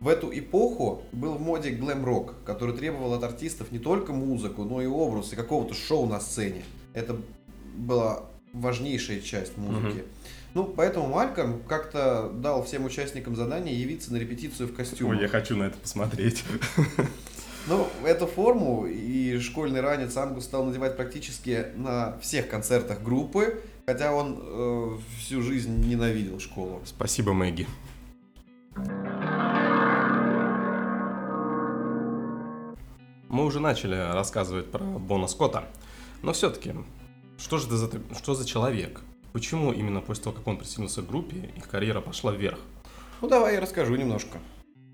В 0.01 0.09
эту 0.09 0.37
эпоху 0.37 1.03
был 1.13 1.35
в 1.35 1.41
моде 1.41 1.69
глэм-рок, 1.69 2.43
который 2.43 2.75
требовал 2.75 3.13
от 3.13 3.23
артистов 3.23 3.71
не 3.71 3.79
только 3.79 4.11
музыку, 4.11 4.65
но 4.65 4.81
и 4.81 4.85
образ 4.85 5.31
и 5.31 5.37
какого-то 5.37 5.73
шоу 5.73 6.07
на 6.07 6.19
сцене. 6.19 6.65
Это 6.93 7.15
была 7.77 8.25
важнейшая 8.51 9.21
часть 9.21 9.55
музыки. 9.55 9.99
Mm-hmm. 9.99 10.42
Ну, 10.53 10.65
поэтому 10.65 11.07
Малькольм 11.07 11.63
как-то 11.63 12.29
дал 12.31 12.63
всем 12.63 12.85
участникам 12.85 13.35
задание 13.35 13.79
явиться 13.79 14.13
на 14.13 14.17
репетицию 14.17 14.69
в 14.69 14.75
костюме. 14.75 15.11
Ой, 15.11 15.21
я 15.21 15.27
хочу 15.27 15.55
на 15.55 15.63
это 15.63 15.77
посмотреть. 15.77 16.43
Ну, 17.65 17.87
эту 18.03 18.27
форму 18.27 18.85
и 18.87 19.39
школьный 19.39 19.79
ранец 19.79 20.17
Ангус 20.17 20.43
стал 20.43 20.65
надевать 20.65 20.97
практически 20.97 21.67
на 21.77 22.17
всех 22.19 22.49
концертах 22.49 23.01
группы, 23.01 23.63
хотя 23.85 24.13
он 24.13 24.37
э, 24.41 24.97
всю 25.19 25.41
жизнь 25.41 25.87
ненавидел 25.87 26.41
школу. 26.41 26.81
Спасибо, 26.83 27.31
Мэгги. 27.31 27.65
Мы 33.29 33.45
уже 33.45 33.61
начали 33.61 33.95
рассказывать 33.95 34.69
про 34.69 34.83
Бона 34.83 35.27
Скотта, 35.27 35.63
но 36.21 36.33
все-таки, 36.33 36.73
что 37.37 37.59
же 37.59 37.67
это 37.67 37.77
за, 37.77 37.89
что 38.17 38.35
за 38.35 38.45
человек? 38.45 38.99
Почему 39.33 39.73
именно 39.73 39.99
после 39.99 40.25
того, 40.25 40.35
как 40.35 40.47
он 40.47 40.57
присоединился 40.57 41.01
к 41.01 41.07
группе, 41.07 41.49
их 41.57 41.67
карьера 41.67 42.01
пошла 42.01 42.31
вверх? 42.31 42.59
Ну, 43.19 43.27
давай 43.27 43.55
я 43.55 43.61
расскажу 43.61 43.95
немножко. 43.95 44.37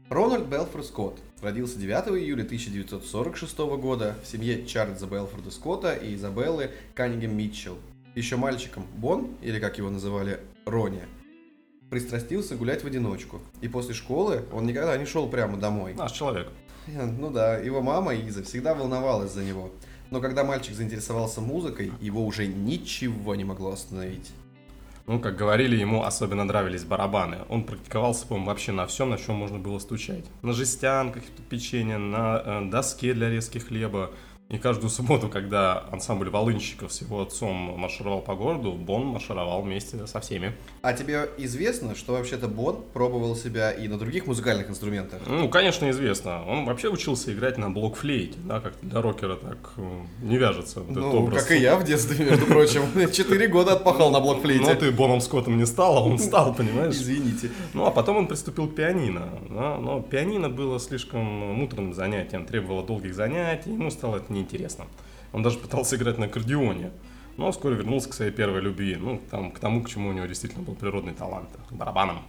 Рональд 0.10 0.48
Белфорд 0.48 0.86
Скотт 0.86 1.20
родился 1.42 1.78
9 1.78 2.08
июля 2.18 2.44
1946 2.44 3.58
года 3.58 4.16
в 4.24 4.28
семье 4.28 4.66
Чарльза 4.66 5.08
Белфорда 5.08 5.52
Скотта 5.52 5.94
и 5.94 6.16
Изабеллы 6.16 6.72
Каннигем 6.96 7.36
Митчелл. 7.36 7.78
Еще 8.16 8.38
мальчиком 8.38 8.88
Бон, 8.96 9.36
или 9.42 9.60
как 9.60 9.78
его 9.78 9.90
называли, 9.90 10.40
Рони, 10.66 11.04
пристрастился 11.90 12.56
гулять 12.56 12.84
в 12.84 12.88
одиночку. 12.88 13.42
И 13.60 13.68
после 13.68 13.94
школы 13.94 14.46
он 14.54 14.66
никогда 14.66 14.98
не 14.98 15.06
шел 15.06 15.28
прямо 15.28 15.58
домой. 15.58 15.94
Наш 15.96 16.14
человек. 16.14 16.48
Ну 16.88 17.30
да, 17.30 17.58
его 17.58 17.82
мама 17.82 18.16
Иза 18.16 18.42
всегда 18.44 18.74
волновалась 18.74 19.34
за 19.34 19.44
него. 19.44 19.70
Но 20.12 20.22
когда 20.22 20.44
мальчик 20.44 20.74
заинтересовался 20.74 21.42
музыкой, 21.42 21.92
его 22.02 22.26
уже 22.26 22.48
ничего 22.48 23.36
не 23.36 23.44
могло 23.44 23.72
остановить. 23.72 24.32
Ну, 25.06 25.20
как 25.20 25.36
говорили, 25.36 25.76
ему 25.76 26.04
особенно 26.04 26.44
нравились 26.44 26.84
барабаны. 26.84 27.40
Он 27.50 27.64
практиковался, 27.64 28.28
по-моему, 28.28 28.48
вообще 28.48 28.72
на 28.72 28.86
всем, 28.86 29.10
на 29.10 29.18
чем 29.18 29.36
можно 29.36 29.58
было 29.58 29.80
стучать. 29.80 30.24
На 30.44 30.54
жестянках, 30.54 31.24
печенье, 31.50 31.98
на 31.98 32.42
э, 32.46 32.70
доске 32.70 33.14
для 33.14 33.30
резки 33.30 33.58
хлеба, 33.58 34.12
и 34.50 34.58
каждую 34.58 34.90
субботу, 34.90 35.30
когда 35.30 35.86
ансамбль 35.92 36.30
волынщиков 36.30 36.92
с 36.92 37.02
его 37.02 37.22
отцом 37.22 37.56
маршировал 37.78 38.22
по 38.22 38.36
городу, 38.36 38.72
Бон 38.72 39.06
маршировал 39.08 39.62
вместе 39.62 40.06
со 40.08 40.20
всеми. 40.20 40.54
А 40.82 40.94
тебе 40.94 41.30
известно, 41.38 41.96
что 41.96 42.14
вообще-то 42.14 42.48
Бон 42.48 42.84
пробовал 42.94 43.36
себя 43.36 43.72
и 43.72 43.88
на 43.88 43.98
других 43.98 44.26
музыкальных 44.26 44.70
инструментах? 44.70 45.22
Ну, 45.28 45.50
конечно, 45.50 45.90
известно. 45.92 46.46
Он 46.48 46.66
вообще 46.66 46.90
учился 46.90 47.32
играть 47.34 47.58
на 47.58 47.70
блокфлейте, 47.70 48.38
да, 48.44 48.60
как 48.60 48.74
для 48.82 49.02
рокера 49.02 49.36
так 49.36 49.58
э, 49.78 50.00
не 50.22 50.38
вяжется. 50.38 50.82
Вот 50.82 50.96
ну, 50.96 51.28
как 51.28 51.52
и 51.52 51.58
я 51.58 51.76
в 51.76 51.84
детстве, 51.84 52.26
между 52.26 52.46
прочим. 52.46 52.82
Четыре 53.12 53.48
года 53.48 53.74
отпахал 53.74 54.12
на 54.12 54.20
блокфлейте. 54.20 54.74
Ну, 54.74 54.80
ты 54.80 54.92
Боном 54.92 55.22
Скоттом 55.22 55.58
не 55.58 55.66
стал, 55.66 55.98
а 55.98 56.02
он 56.02 56.18
стал, 56.20 56.56
понимаешь? 56.56 56.96
Извините. 56.96 57.52
Ну, 57.74 57.86
а 57.86 57.92
потом 57.92 58.18
он 58.18 58.28
приступил 58.28 58.68
к 58.68 58.76
пианино. 58.76 59.30
Но 59.50 60.02
пианино 60.02 60.50
было 60.50 60.80
слишком 60.80 61.24
муторным 61.24 61.94
занятием, 61.94 62.46
требовало 62.46 62.84
долгих 62.84 63.14
занятий, 63.14 63.72
ему 63.72 63.92
стало 63.92 64.18
это 64.18 64.32
неинтересно. 64.40 64.86
Он 65.34 65.44
даже 65.44 65.60
пытался 65.60 65.96
играть 65.96 66.18
на 66.18 66.26
аккордеоне. 66.26 66.92
Но 67.38 67.52
вскоре 67.52 67.76
вернулся 67.76 68.10
к 68.10 68.14
своей 68.14 68.32
первой 68.32 68.60
любви, 68.60 68.98
ну, 68.98 69.22
там, 69.32 69.52
к 69.52 69.60
тому, 69.60 69.82
к 69.82 69.90
чему 69.90 70.10
у 70.10 70.12
него 70.12 70.26
действительно 70.26 70.62
был 70.62 70.76
природный 70.76 71.14
талант, 71.14 71.48
к 71.70 71.72
барабанам. 71.72 72.22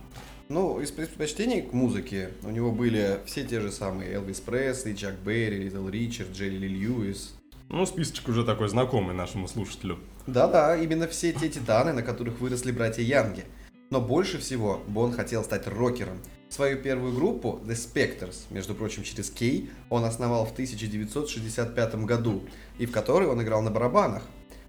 Ну, 0.48 0.80
из 0.80 0.92
предпочтений 0.92 1.62
к 1.62 1.72
музыке 1.72 2.30
у 2.44 2.50
него 2.50 2.70
были 2.70 3.18
все 3.26 3.44
те 3.44 3.60
же 3.60 3.72
самые 3.72 4.12
Элвис 4.12 4.40
Пресли, 4.40 4.94
Чак 4.94 5.14
Берри, 5.24 5.64
Литл 5.64 5.88
Ричард, 5.88 6.30
Джелли 6.32 6.58
Ли 6.58 6.68
Льюис. 6.68 7.34
Ну, 7.68 7.86
списочек 7.86 8.28
уже 8.28 8.44
такой 8.44 8.68
знакомый 8.68 9.14
нашему 9.14 9.48
слушателю. 9.48 9.98
Да-да, 10.26 10.76
именно 10.76 11.08
все 11.08 11.32
те 11.32 11.48
титаны, 11.48 11.92
на 11.92 12.02
которых 12.02 12.40
выросли 12.40 12.70
братья 12.72 13.02
Янги. 13.02 13.44
Но 13.90 14.00
больше 14.00 14.38
всего 14.38 14.80
Бон 14.86 15.12
хотел 15.12 15.42
стать 15.42 15.66
рокером. 15.66 16.22
Свою 16.48 16.78
первую 16.78 17.12
группу, 17.12 17.60
The 17.64 17.74
Spectors, 17.74 18.44
между 18.50 18.72
прочим, 18.72 19.02
через 19.02 19.30
Кей, 19.30 19.68
он 19.88 20.04
основал 20.04 20.46
в 20.46 20.52
1965 20.52 21.94
году, 22.04 22.44
и 22.78 22.86
в 22.86 22.92
которой 22.92 23.26
он 23.26 23.42
играл 23.42 23.62
на 23.62 23.72
барабанах. 23.72 24.22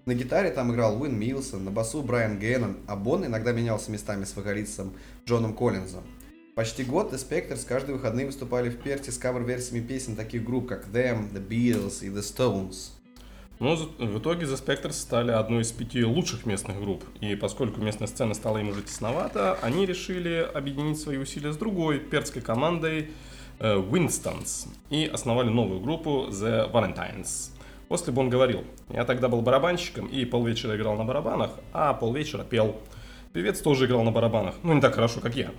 На 0.07 0.15
гитаре 0.15 0.49
там 0.49 0.71
играл 0.71 0.99
Уин 0.99 1.19
Милсон, 1.19 1.63
на 1.63 1.69
басу 1.69 2.01
Брайан 2.01 2.39
Геннон, 2.39 2.77
а 2.87 2.95
Бон 2.95 3.23
иногда 3.23 3.51
менялся 3.51 3.91
местами 3.91 4.23
с 4.23 4.35
вокалистом 4.35 4.93
Джоном 5.27 5.55
Коллинзом. 5.55 6.03
Почти 6.55 6.83
год 6.83 7.13
The 7.13 7.17
Spectors 7.17 7.67
каждые 7.67 7.97
выходные 7.97 8.25
выступали 8.25 8.69
в 8.71 8.77
Перте 8.81 9.11
с 9.11 9.19
кавер-версиями 9.19 9.85
песен 9.85 10.15
таких 10.15 10.43
групп, 10.43 10.67
как 10.67 10.87
Them, 10.87 11.31
The 11.31 11.47
Beatles 11.47 12.03
и 12.03 12.09
The 12.09 12.21
Stones. 12.21 13.00
Но 13.61 13.75
в 13.75 14.17
итоге 14.17 14.47
The 14.47 14.59
Spectors 14.59 14.93
стали 14.93 15.31
одной 15.31 15.61
из 15.61 15.71
пяти 15.71 16.03
лучших 16.03 16.47
местных 16.47 16.81
групп. 16.81 17.03
И 17.19 17.35
поскольку 17.35 17.79
местная 17.79 18.07
сцена 18.07 18.33
стала 18.33 18.57
им 18.57 18.69
уже 18.69 18.81
тесновато, 18.81 19.53
они 19.61 19.85
решили 19.85 20.49
объединить 20.51 20.99
свои 20.99 21.17
усилия 21.17 21.53
с 21.53 21.57
другой 21.57 21.99
перцкой 21.99 22.41
командой 22.41 23.11
э, 23.59 23.75
Winstons 23.75 24.67
и 24.89 25.05
основали 25.05 25.49
новую 25.49 25.79
группу 25.79 26.25
The 26.31 26.71
Valentines. 26.71 27.51
После 27.87 28.11
бы 28.11 28.21
он 28.21 28.31
говорил, 28.31 28.63
я 28.89 29.05
тогда 29.05 29.29
был 29.29 29.41
барабанщиком 29.41 30.07
и 30.07 30.25
полвечера 30.25 30.75
играл 30.75 30.95
на 30.95 31.05
барабанах, 31.05 31.51
а 31.71 31.93
полвечера 31.93 32.43
пел. 32.43 32.77
Певец 33.31 33.59
тоже 33.59 33.85
играл 33.85 34.01
на 34.01 34.11
барабанах, 34.11 34.55
но 34.63 34.73
не 34.73 34.81
так 34.81 34.95
хорошо, 34.95 35.19
как 35.19 35.35
я. 35.35 35.51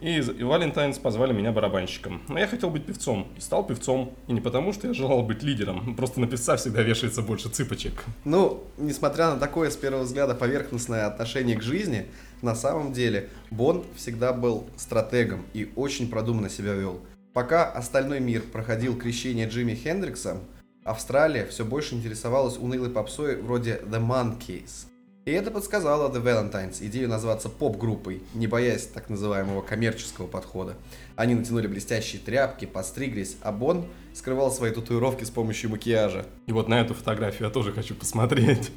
И, 0.00 0.18
и 0.18 0.42
Валентайнс 0.44 0.98
позвали 0.98 1.32
меня 1.32 1.50
барабанщиком. 1.50 2.22
Но 2.28 2.38
я 2.38 2.46
хотел 2.46 2.70
быть 2.70 2.86
певцом, 2.86 3.28
и 3.36 3.40
стал 3.40 3.66
певцом. 3.66 4.14
И 4.28 4.32
не 4.32 4.40
потому, 4.40 4.72
что 4.72 4.86
я 4.86 4.94
желал 4.94 5.22
быть 5.22 5.42
лидером, 5.42 5.96
просто 5.96 6.20
на 6.20 6.28
певца 6.28 6.56
всегда 6.56 6.82
вешается 6.82 7.22
больше 7.22 7.48
цыпочек. 7.48 8.04
Ну, 8.24 8.64
несмотря 8.76 9.30
на 9.30 9.40
такое, 9.40 9.70
с 9.70 9.76
первого 9.76 10.04
взгляда, 10.04 10.34
поверхностное 10.34 11.06
отношение 11.06 11.56
к 11.56 11.62
жизни, 11.62 12.06
на 12.42 12.54
самом 12.54 12.92
деле 12.92 13.28
Бон 13.50 13.84
всегда 13.96 14.32
был 14.32 14.66
стратегом 14.76 15.44
и 15.52 15.70
очень 15.74 16.08
продуманно 16.08 16.48
себя 16.48 16.74
вел. 16.74 17.00
Пока 17.32 17.64
остальной 17.64 18.20
мир 18.20 18.42
проходил 18.42 18.96
крещение 18.96 19.48
Джимми 19.48 19.74
Хендрикса, 19.74 20.38
Австралия 20.84 21.44
все 21.46 21.64
больше 21.64 21.94
интересовалась 21.94 22.56
унылой 22.56 22.90
попсой 22.90 23.40
вроде 23.40 23.80
The 23.84 24.00
Monkeys– 24.00 24.86
и 25.28 25.30
это 25.30 25.50
подсказало 25.50 26.10
The 26.10 26.22
Valentines 26.22 26.78
идею 26.86 27.06
назваться 27.10 27.50
поп-группой, 27.50 28.22
не 28.32 28.46
боясь 28.46 28.86
так 28.86 29.10
называемого 29.10 29.60
коммерческого 29.60 30.26
подхода. 30.26 30.74
Они 31.16 31.34
натянули 31.34 31.66
блестящие 31.66 32.22
тряпки, 32.22 32.64
подстриглись, 32.64 33.36
а 33.42 33.52
Бон 33.52 33.84
скрывал 34.14 34.50
свои 34.50 34.70
татуировки 34.70 35.24
с 35.24 35.30
помощью 35.30 35.68
макияжа. 35.68 36.24
И 36.46 36.52
вот 36.52 36.68
на 36.68 36.80
эту 36.80 36.94
фотографию 36.94 37.48
я 37.48 37.52
тоже 37.52 37.72
хочу 37.72 37.94
посмотреть. 37.94 38.70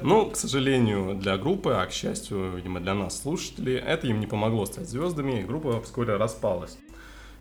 Но, 0.00 0.26
к 0.26 0.36
сожалению, 0.36 1.16
для 1.16 1.36
группы, 1.38 1.72
а 1.72 1.84
к 1.86 1.90
счастью, 1.90 2.52
видимо, 2.54 2.78
для 2.78 2.94
нас, 2.94 3.20
слушателей, 3.20 3.74
это 3.74 4.06
им 4.06 4.20
не 4.20 4.28
помогло 4.28 4.64
стать 4.66 4.88
звездами, 4.88 5.40
и 5.40 5.44
группа 5.44 5.82
вскоре 5.82 6.14
распалась. 6.14 6.78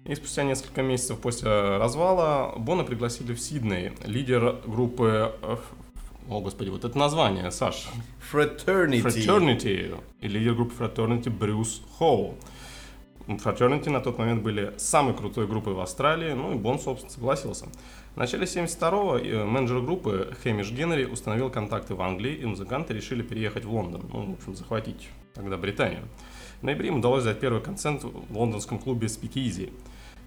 И 0.06 0.16
спустя 0.16 0.44
несколько 0.44 0.82
месяцев 0.82 1.20
после 1.20 1.50
развала 1.50 2.56
Бона 2.58 2.84
пригласили 2.84 3.34
в 3.34 3.40
Сидней. 3.40 3.92
Лидер 4.06 4.60
группы 4.66 5.34
о, 6.30 6.42
господи, 6.42 6.70
вот 6.70 6.86
это 6.86 6.98
название, 6.98 7.52
Саш. 7.52 7.88
Fraternity. 8.32 9.04
Fraternity. 9.04 10.00
И 10.22 10.28
лидер 10.28 10.56
группы 10.56 10.74
Fraternity 10.84 11.30
Брюс 11.30 11.82
Хоу. 11.98 12.36
Fraternity 13.28 13.90
на 13.90 14.02
тот 14.02 14.18
момент 14.18 14.44
были 14.44 14.74
самой 14.78 15.16
крутой 15.16 15.48
группой 15.48 15.74
в 15.74 15.80
Австралии, 15.80 16.34
ну 16.34 16.54
и 16.54 16.56
Бон, 16.56 16.80
собственно, 16.80 17.12
согласился. 17.12 17.68
В 18.14 18.18
начале 18.18 18.46
72-го 18.46 19.18
э, 19.18 19.46
менеджер 19.46 19.82
группы 19.82 20.36
Хэмиш 20.44 20.72
Генри 20.72 21.06
установил 21.06 21.50
контакты 21.50 21.96
в 21.96 22.02
Англии, 22.02 22.34
и 22.36 22.46
музыканты 22.46 22.94
решили 22.94 23.24
переехать 23.24 23.66
в 23.66 23.74
Лондон, 23.74 24.04
ну, 24.12 24.32
в 24.32 24.34
общем, 24.34 24.56
захватить 24.56 25.10
тогда 25.34 25.58
Британию. 25.58 26.04
В 26.62 26.64
ноябре 26.64 26.90
им 26.90 27.00
удалось 27.00 27.24
дать 27.24 27.40
первый 27.40 27.62
концерт 27.62 28.04
в 28.04 28.38
лондонском 28.38 28.80
клубе 28.80 29.08
Speakeasy. 29.08 29.74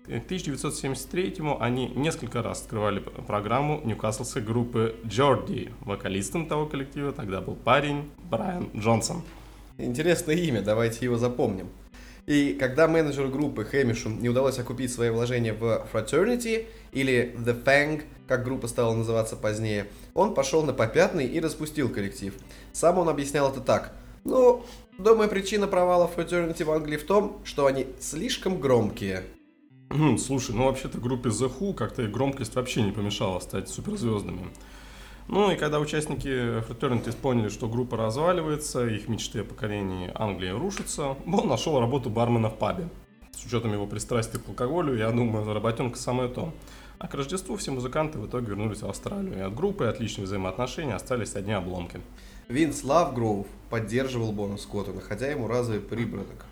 К 0.08 0.10
1973-му 0.10 1.60
они 1.60 1.88
несколько 1.88 2.42
раз 2.42 2.62
открывали 2.62 3.00
программу 3.00 3.82
ньюкаслской 3.84 4.40
группы 4.40 4.96
Джорди. 5.06 5.70
Вокалистом 5.82 6.46
того 6.46 6.64
коллектива 6.64 7.12
тогда 7.12 7.42
был 7.42 7.54
парень 7.56 8.10
Брайан 8.30 8.70
Джонсон. 8.74 9.20
Интересное 9.76 10.34
имя, 10.34 10.62
давайте 10.62 11.04
его 11.04 11.18
запомним. 11.18 11.68
И 12.24 12.54
когда 12.58 12.88
менеджеру 12.88 13.28
группы 13.28 13.66
Хэмишу 13.66 14.08
не 14.08 14.30
удалось 14.30 14.58
окупить 14.58 14.90
свои 14.90 15.10
вложения 15.10 15.52
в 15.52 15.86
Fraternity, 15.92 16.64
или 16.92 17.36
The 17.36 17.62
Fang, 17.62 18.02
как 18.26 18.44
группа 18.44 18.66
стала 18.66 18.94
называться 18.94 19.36
позднее, 19.36 19.88
он 20.14 20.32
пошел 20.32 20.62
на 20.62 20.72
попятный 20.72 21.26
и 21.26 21.38
распустил 21.38 21.90
коллектив. 21.90 22.32
Сам 22.72 22.96
он 22.96 23.10
объяснял 23.10 23.50
это 23.50 23.60
так. 23.60 23.92
Ну, 24.24 24.64
думаю, 24.96 25.28
причина 25.28 25.66
провала 25.66 26.10
Fraternity 26.16 26.64
в 26.64 26.70
Англии 26.70 26.96
в 26.96 27.04
том, 27.04 27.42
что 27.44 27.66
они 27.66 27.88
слишком 28.00 28.58
громкие. 28.58 29.24
Слушай, 30.18 30.54
ну 30.54 30.66
вообще-то 30.66 30.98
группе 30.98 31.30
The 31.30 31.50
Who 31.58 31.74
как-то 31.74 32.06
громкость 32.06 32.54
вообще 32.54 32.82
не 32.82 32.92
помешала 32.92 33.40
стать 33.40 33.68
суперзвездами. 33.68 34.50
Ну 35.28 35.50
и 35.50 35.56
когда 35.56 35.78
участники 35.78 36.60
Fraternity 36.66 37.14
поняли, 37.14 37.48
что 37.48 37.68
группа 37.68 37.96
разваливается, 37.96 38.86
их 38.86 39.08
мечты 39.08 39.40
о 39.40 39.44
покорении 39.44 40.10
Англии 40.14 40.50
рушатся, 40.50 41.16
Бон 41.26 41.48
нашел 41.48 41.80
работу 41.80 42.10
бармена 42.10 42.50
в 42.50 42.58
пабе. 42.58 42.88
С 43.32 43.44
учетом 43.44 43.72
его 43.72 43.86
пристрастия 43.86 44.38
к 44.38 44.48
алкоголю, 44.48 44.96
я 44.96 45.10
думаю, 45.10 45.52
работенка 45.52 45.98
самое 45.98 46.28
то. 46.28 46.52
А 46.98 47.06
к 47.08 47.14
Рождеству 47.14 47.56
все 47.56 47.70
музыканты 47.70 48.18
в 48.18 48.26
итоге 48.26 48.48
вернулись 48.48 48.82
в 48.82 48.88
Австралию, 48.88 49.38
и 49.38 49.40
от 49.40 49.54
группы 49.54 49.84
и 49.84 49.88
отличных 49.88 50.26
взаимоотношений 50.26 50.92
остались 50.92 51.34
одни 51.34 51.52
обломки. 51.52 52.00
Винс 52.48 52.82
Лавгроув 52.82 53.46
поддерживал 53.70 54.32
Бона 54.32 54.56
Скотта, 54.56 54.92
находя 54.92 55.28
ему 55.28 55.46
разовый 55.46 55.80
прибранок. 55.80 56.46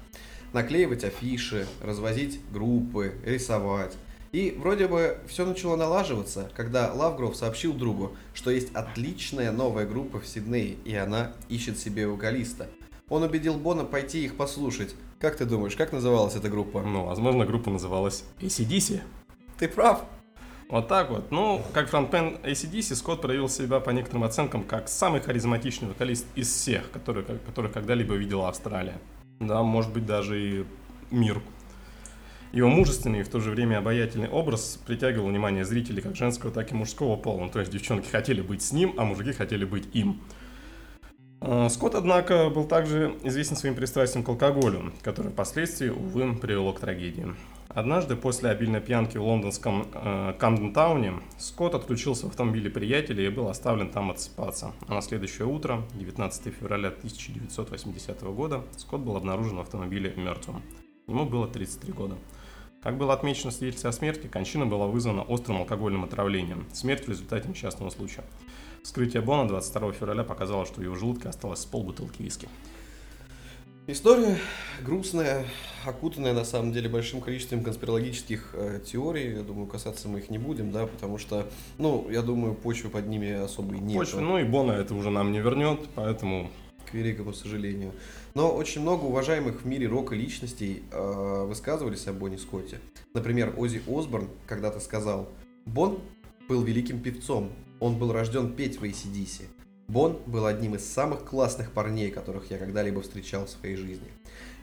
Наклеивать 0.52 1.04
афиши, 1.04 1.66
развозить 1.82 2.40
группы, 2.52 3.14
рисовать. 3.24 3.96
И 4.32 4.54
вроде 4.58 4.86
бы 4.86 5.18
все 5.28 5.46
начало 5.46 5.76
налаживаться, 5.76 6.50
когда 6.54 6.92
Лавгров 6.92 7.36
сообщил 7.36 7.72
другу, 7.72 8.16
что 8.34 8.50
есть 8.50 8.74
отличная 8.74 9.52
новая 9.52 9.86
группа 9.86 10.20
в 10.20 10.26
Сиднее, 10.26 10.76
и 10.84 10.94
она 10.94 11.32
ищет 11.48 11.78
себе 11.78 12.06
вокалиста. 12.06 12.68
Он 13.08 13.22
убедил 13.22 13.54
Бона 13.54 13.84
пойти 13.84 14.24
их 14.24 14.36
послушать. 14.36 14.94
Как 15.20 15.36
ты 15.36 15.44
думаешь, 15.44 15.76
как 15.76 15.92
называлась 15.92 16.34
эта 16.34 16.48
группа? 16.48 16.82
Ну, 16.82 17.04
возможно, 17.04 17.46
группа 17.46 17.70
называлась 17.70 18.24
ACDC. 18.40 19.00
Ты 19.58 19.68
прав. 19.68 20.04
Вот 20.68 20.88
так 20.88 21.10
вот. 21.10 21.30
Ну, 21.30 21.62
как 21.72 21.88
фронтмен 21.88 22.38
ACDC, 22.42 22.96
Скотт 22.96 23.22
проявил 23.22 23.48
себя 23.48 23.78
по 23.78 23.90
некоторым 23.90 24.24
оценкам 24.24 24.64
как 24.64 24.88
самый 24.88 25.20
харизматичный 25.20 25.88
вокалист 25.88 26.26
из 26.34 26.52
всех, 26.52 26.90
которые, 26.90 27.24
которых 27.24 27.72
когда-либо 27.72 28.14
видела 28.16 28.48
Австралия. 28.48 28.98
Да, 29.40 29.62
может 29.62 29.92
быть, 29.92 30.06
даже 30.06 30.40
и 30.40 30.64
мир. 31.10 31.42
Его 32.52 32.68
мужественный 32.68 33.20
и 33.20 33.22
в 33.22 33.28
то 33.28 33.40
же 33.40 33.50
время 33.50 33.78
обаятельный 33.78 34.28
образ 34.28 34.80
притягивал 34.86 35.28
внимание 35.28 35.64
зрителей 35.64 36.00
как 36.00 36.16
женского, 36.16 36.50
так 36.50 36.72
и 36.72 36.74
мужского 36.74 37.16
пола. 37.16 37.44
Ну, 37.44 37.50
то 37.50 37.60
есть 37.60 37.70
девчонки 37.70 38.08
хотели 38.08 38.40
быть 38.40 38.62
с 38.62 38.72
ним, 38.72 38.94
а 38.96 39.04
мужики 39.04 39.32
хотели 39.32 39.64
быть 39.64 39.88
им. 39.92 40.22
А, 41.40 41.68
Скотт, 41.68 41.94
однако, 41.94 42.50
был 42.50 42.64
также 42.64 43.14
известен 43.22 43.56
своим 43.56 43.74
пристрастием 43.74 44.24
к 44.24 44.28
алкоголю, 44.28 44.92
которое 45.02 45.30
впоследствии, 45.30 45.88
увы, 45.88 46.34
привело 46.34 46.72
к 46.72 46.80
трагедии. 46.80 47.34
Однажды 47.68 48.16
после 48.16 48.48
обильной 48.48 48.80
пьянки 48.80 49.18
в 49.18 49.22
лондонском 49.22 49.86
э, 49.92 50.32
Камден-тауне 50.38 51.20
Скотт 51.36 51.74
отключился 51.74 52.24
в 52.24 52.30
автомобиле 52.30 52.70
приятеля 52.70 53.26
и 53.26 53.28
был 53.28 53.48
оставлен 53.48 53.90
там 53.90 54.10
отсыпаться. 54.10 54.72
А 54.88 54.94
на 54.94 55.02
следующее 55.02 55.46
утро, 55.46 55.82
19 55.92 56.54
февраля 56.54 56.88
1980 56.88 58.22
года, 58.22 58.64
Скотт 58.78 59.02
был 59.02 59.16
обнаружен 59.16 59.56
в 59.56 59.60
автомобиле 59.60 60.14
мертвым. 60.16 60.62
Ему 61.06 61.26
было 61.26 61.46
33 61.48 61.92
года. 61.92 62.14
Как 62.82 62.96
было 62.96 63.12
отмечено 63.12 63.50
в 63.50 63.54
свидетельстве 63.54 63.90
о 63.90 63.92
смерти, 63.92 64.26
кончина 64.26 64.64
была 64.64 64.86
вызвана 64.86 65.20
острым 65.20 65.58
алкогольным 65.58 66.04
отравлением. 66.04 66.66
Смерть 66.72 67.04
в 67.04 67.10
результате 67.10 67.46
несчастного 67.46 67.90
случая. 67.90 68.24
Вскрытие 68.86 69.20
Бона 69.20 69.48
22 69.48 69.92
февраля 69.94 70.22
показало, 70.22 70.64
что 70.64 70.80
в 70.80 70.84
его 70.84 70.94
желудке 70.94 71.28
осталось 71.28 71.58
с 71.58 71.66
полбутылки 71.66 72.22
виски. 72.22 72.48
История 73.88 74.38
грустная, 74.80 75.44
окутанная 75.84 76.32
на 76.32 76.44
самом 76.44 76.72
деле 76.72 76.88
большим 76.88 77.20
количеством 77.20 77.64
конспирологических 77.64 78.50
э, 78.52 78.80
теорий. 78.86 79.34
Я 79.34 79.42
думаю, 79.42 79.66
касаться 79.66 80.06
мы 80.06 80.20
их 80.20 80.30
не 80.30 80.38
будем, 80.38 80.70
да, 80.70 80.86
потому 80.86 81.18
что, 81.18 81.48
ну, 81.78 82.08
я 82.08 82.22
думаю, 82.22 82.54
почвы 82.54 82.88
под 82.88 83.08
ними 83.08 83.32
особой 83.32 83.80
нет. 83.80 83.98
Почвы, 83.98 84.20
ну 84.20 84.38
и 84.38 84.44
Бона 84.44 84.70
это 84.70 84.94
уже 84.94 85.10
нам 85.10 85.32
не 85.32 85.40
вернет, 85.40 85.80
поэтому... 85.96 86.48
К 86.88 86.94
великому 86.94 87.32
сожалению. 87.32 87.92
Но 88.34 88.54
очень 88.54 88.82
много 88.82 89.02
уважаемых 89.02 89.62
в 89.62 89.66
мире 89.66 89.88
рока 89.88 90.14
личностей 90.14 90.84
э, 90.92 91.44
высказывались 91.44 92.06
о 92.06 92.12
Бонни 92.12 92.36
Скотте. 92.36 92.78
Например, 93.14 93.52
Ози 93.56 93.82
Осборн 93.88 94.28
когда-то 94.46 94.78
сказал, 94.78 95.28
Бон 95.64 95.98
был 96.48 96.62
великим 96.62 97.00
певцом, 97.00 97.50
он 97.80 97.98
был 97.98 98.12
рожден 98.12 98.52
петь 98.52 98.80
в 98.80 98.84
ACDC. 98.84 99.46
Бон 99.88 100.18
был 100.26 100.46
одним 100.46 100.74
из 100.74 100.84
самых 100.84 101.24
классных 101.24 101.72
парней, 101.72 102.10
которых 102.10 102.50
я 102.50 102.58
когда-либо 102.58 103.02
встречал 103.02 103.46
в 103.46 103.50
своей 103.50 103.76
жизни. 103.76 104.08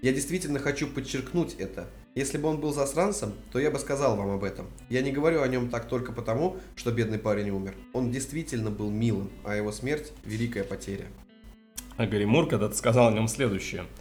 Я 0.01 0.11
действительно 0.11 0.59
хочу 0.59 0.87
подчеркнуть 0.87 1.55
это. 1.57 1.87
Если 2.13 2.37
бы 2.37 2.49
он 2.49 2.59
был 2.59 2.73
засранцем, 2.73 3.33
то 3.51 3.59
я 3.59 3.71
бы 3.71 3.79
сказал 3.79 4.17
вам 4.17 4.31
об 4.31 4.43
этом. 4.43 4.67
Я 4.89 5.01
не 5.01 5.11
говорю 5.11 5.41
о 5.41 5.47
нем 5.47 5.69
так 5.69 5.87
только 5.87 6.11
потому, 6.11 6.57
что 6.75 6.91
бедный 6.91 7.19
парень 7.19 7.51
умер. 7.51 7.75
Он 7.93 8.11
действительно 8.11 8.69
был 8.69 8.89
милым, 8.89 9.31
а 9.45 9.55
его 9.55 9.71
смерть– 9.71 10.11
великая 10.25 10.65
потеря. 10.65 11.05
А 11.95 12.05
Гарри 12.05 12.25
Мур 12.25 12.49
когда-то 12.49 12.75
сказал 12.75 13.07
о 13.07 13.13
нем 13.13 13.27
следующее– 13.27 13.85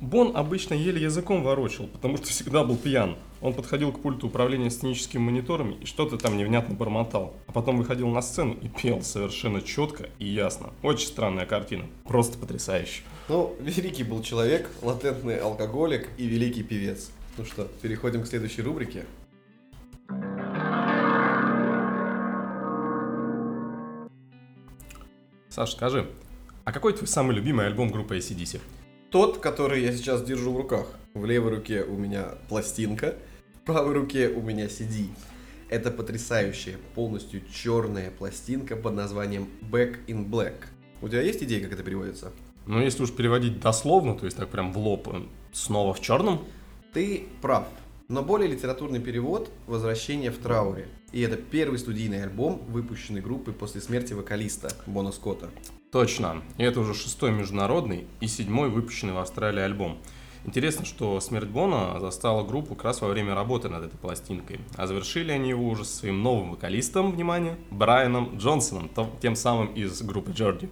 Бон 0.00 0.36
обычно 0.36 0.74
еле 0.74 1.00
языком 1.00 1.42
ворочил, 1.42 1.86
потому 1.86 2.18
что 2.18 2.26
всегда 2.26 2.64
был 2.64 2.76
пьян. 2.76 3.16
Он 3.40 3.54
подходил 3.54 3.92
к 3.92 4.00
пульту 4.00 4.26
управления 4.26 4.70
сценическими 4.70 5.22
мониторами 5.22 5.76
и 5.80 5.86
что-то 5.86 6.18
там 6.18 6.36
невнятно 6.36 6.74
бормотал. 6.74 7.34
А 7.46 7.52
потом 7.52 7.78
выходил 7.78 8.08
на 8.08 8.20
сцену 8.20 8.56
и 8.60 8.68
пел 8.68 9.00
совершенно 9.00 9.62
четко 9.62 10.10
и 10.18 10.26
ясно. 10.26 10.70
Очень 10.82 11.08
странная 11.08 11.46
картина. 11.46 11.86
Просто 12.04 12.36
потрясающе. 12.36 13.02
Ну, 13.28 13.56
великий 13.58 14.04
был 14.04 14.22
человек, 14.22 14.70
латентный 14.82 15.38
алкоголик 15.38 16.10
и 16.18 16.26
великий 16.26 16.62
певец. 16.62 17.10
Ну 17.38 17.46
что, 17.46 17.66
переходим 17.80 18.22
к 18.22 18.26
следующей 18.26 18.62
рубрике. 18.62 19.06
Саша, 25.48 25.72
скажи, 25.72 26.10
а 26.64 26.72
какой 26.72 26.92
твой 26.92 27.08
самый 27.08 27.34
любимый 27.34 27.66
альбом 27.66 27.90
группы 27.90 28.18
ACDC? 28.18 28.60
Тот, 29.16 29.38
который 29.38 29.82
я 29.82 29.92
сейчас 29.92 30.22
держу 30.22 30.52
в 30.52 30.58
руках. 30.58 30.88
В 31.14 31.24
левой 31.24 31.52
руке 31.54 31.82
у 31.82 31.96
меня 31.96 32.34
пластинка, 32.50 33.14
в 33.54 33.60
правой 33.64 33.94
руке 33.94 34.28
у 34.28 34.42
меня 34.42 34.66
CD. 34.66 35.06
Это 35.70 35.90
потрясающая, 35.90 36.76
полностью 36.94 37.40
черная 37.50 38.10
пластинка 38.10 38.76
под 38.76 38.92
названием 38.92 39.48
Back 39.62 39.96
in 40.06 40.28
Black. 40.28 40.66
У 41.00 41.08
тебя 41.08 41.22
есть 41.22 41.42
идея, 41.42 41.62
как 41.62 41.72
это 41.72 41.82
переводится? 41.82 42.30
Ну, 42.66 42.78
если 42.78 43.04
уж 43.04 43.10
переводить 43.10 43.58
дословно, 43.58 44.16
то 44.16 44.26
есть 44.26 44.36
так 44.36 44.50
прям 44.50 44.70
в 44.70 44.76
лоб, 44.76 45.08
э, 45.08 45.22
снова 45.50 45.94
в 45.94 46.02
черном? 46.02 46.44
Ты 46.92 47.24
прав. 47.40 47.66
Но 48.08 48.22
более 48.22 48.48
литературный 48.48 49.00
перевод 49.00 49.50
«Возвращение 49.66 50.30
в 50.30 50.38
трауре». 50.38 50.86
И 51.10 51.22
это 51.22 51.36
первый 51.36 51.80
студийный 51.80 52.22
альбом, 52.22 52.62
выпущенный 52.68 53.20
группой 53.20 53.52
после 53.52 53.80
смерти 53.80 54.12
вокалиста 54.12 54.68
Бона 54.86 55.10
Скотта. 55.10 55.50
Точно. 55.90 56.40
И 56.56 56.62
это 56.62 56.78
уже 56.78 56.94
шестой 56.94 57.32
международный 57.32 58.06
и 58.20 58.28
седьмой 58.28 58.68
выпущенный 58.68 59.12
в 59.12 59.18
Австралии 59.18 59.60
альбом. 59.60 59.98
Интересно, 60.44 60.84
что 60.84 61.18
смерть 61.18 61.48
Бона 61.48 61.98
застала 61.98 62.46
группу 62.46 62.76
как 62.76 62.84
раз 62.84 63.00
во 63.00 63.08
время 63.08 63.34
работы 63.34 63.68
над 63.68 63.82
этой 63.82 63.98
пластинкой. 63.98 64.60
А 64.76 64.86
завершили 64.86 65.32
они 65.32 65.48
его 65.48 65.68
уже 65.68 65.84
со 65.84 65.96
своим 65.96 66.22
новым 66.22 66.52
вокалистом, 66.52 67.10
внимание, 67.10 67.56
Брайаном 67.72 68.36
Джонсоном, 68.38 68.88
тем 69.20 69.34
самым 69.34 69.74
из 69.74 70.00
группы 70.02 70.30
Джорди. 70.30 70.70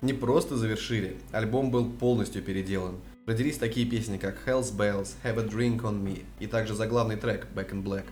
Не 0.00 0.14
просто 0.14 0.56
завершили, 0.56 1.18
альбом 1.30 1.70
был 1.70 1.84
полностью 1.90 2.42
переделан. 2.42 2.94
Родились 3.30 3.58
такие 3.58 3.86
песни, 3.86 4.18
как 4.18 4.44
Hell's 4.44 4.76
Bells, 4.76 5.14
Have 5.22 5.38
a 5.38 5.46
Drink 5.46 5.82
on 5.82 6.02
Me 6.02 6.24
и 6.40 6.48
также 6.48 6.74
заглавный 6.74 7.14
трек 7.14 7.46
Back 7.54 7.70
in 7.70 7.84
Black. 7.84 8.02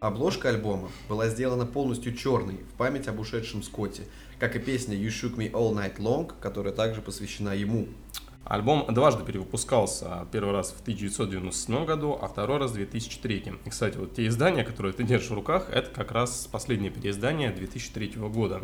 Обложка 0.00 0.50
альбома 0.50 0.90
была 1.08 1.28
сделана 1.30 1.64
полностью 1.64 2.14
черной, 2.14 2.56
в 2.56 2.76
память 2.76 3.08
об 3.08 3.18
ушедшем 3.18 3.62
Скотте, 3.62 4.02
как 4.38 4.54
и 4.54 4.58
песня 4.58 4.94
You 4.94 5.06
Shook 5.06 5.36
Me 5.36 5.50
All 5.50 5.72
Night 5.72 5.96
Long, 5.96 6.30
которая 6.42 6.74
также 6.74 7.00
посвящена 7.00 7.54
ему. 7.54 7.88
Альбом 8.44 8.92
дважды 8.92 9.24
перевыпускался. 9.24 10.28
Первый 10.30 10.52
раз 10.52 10.72
в 10.72 10.82
1997 10.82 11.86
году, 11.86 12.18
а 12.20 12.28
второй 12.28 12.58
раз 12.58 12.72
в 12.72 12.74
2003. 12.74 13.54
И, 13.64 13.70
кстати, 13.70 13.96
вот 13.96 14.14
те 14.14 14.26
издания, 14.26 14.62
которые 14.62 14.92
ты 14.92 15.04
держишь 15.04 15.30
в 15.30 15.34
руках, 15.34 15.70
это 15.70 15.88
как 15.88 16.12
раз 16.12 16.46
последнее 16.52 16.90
переиздание 16.90 17.50
2003 17.50 18.08
года. 18.28 18.60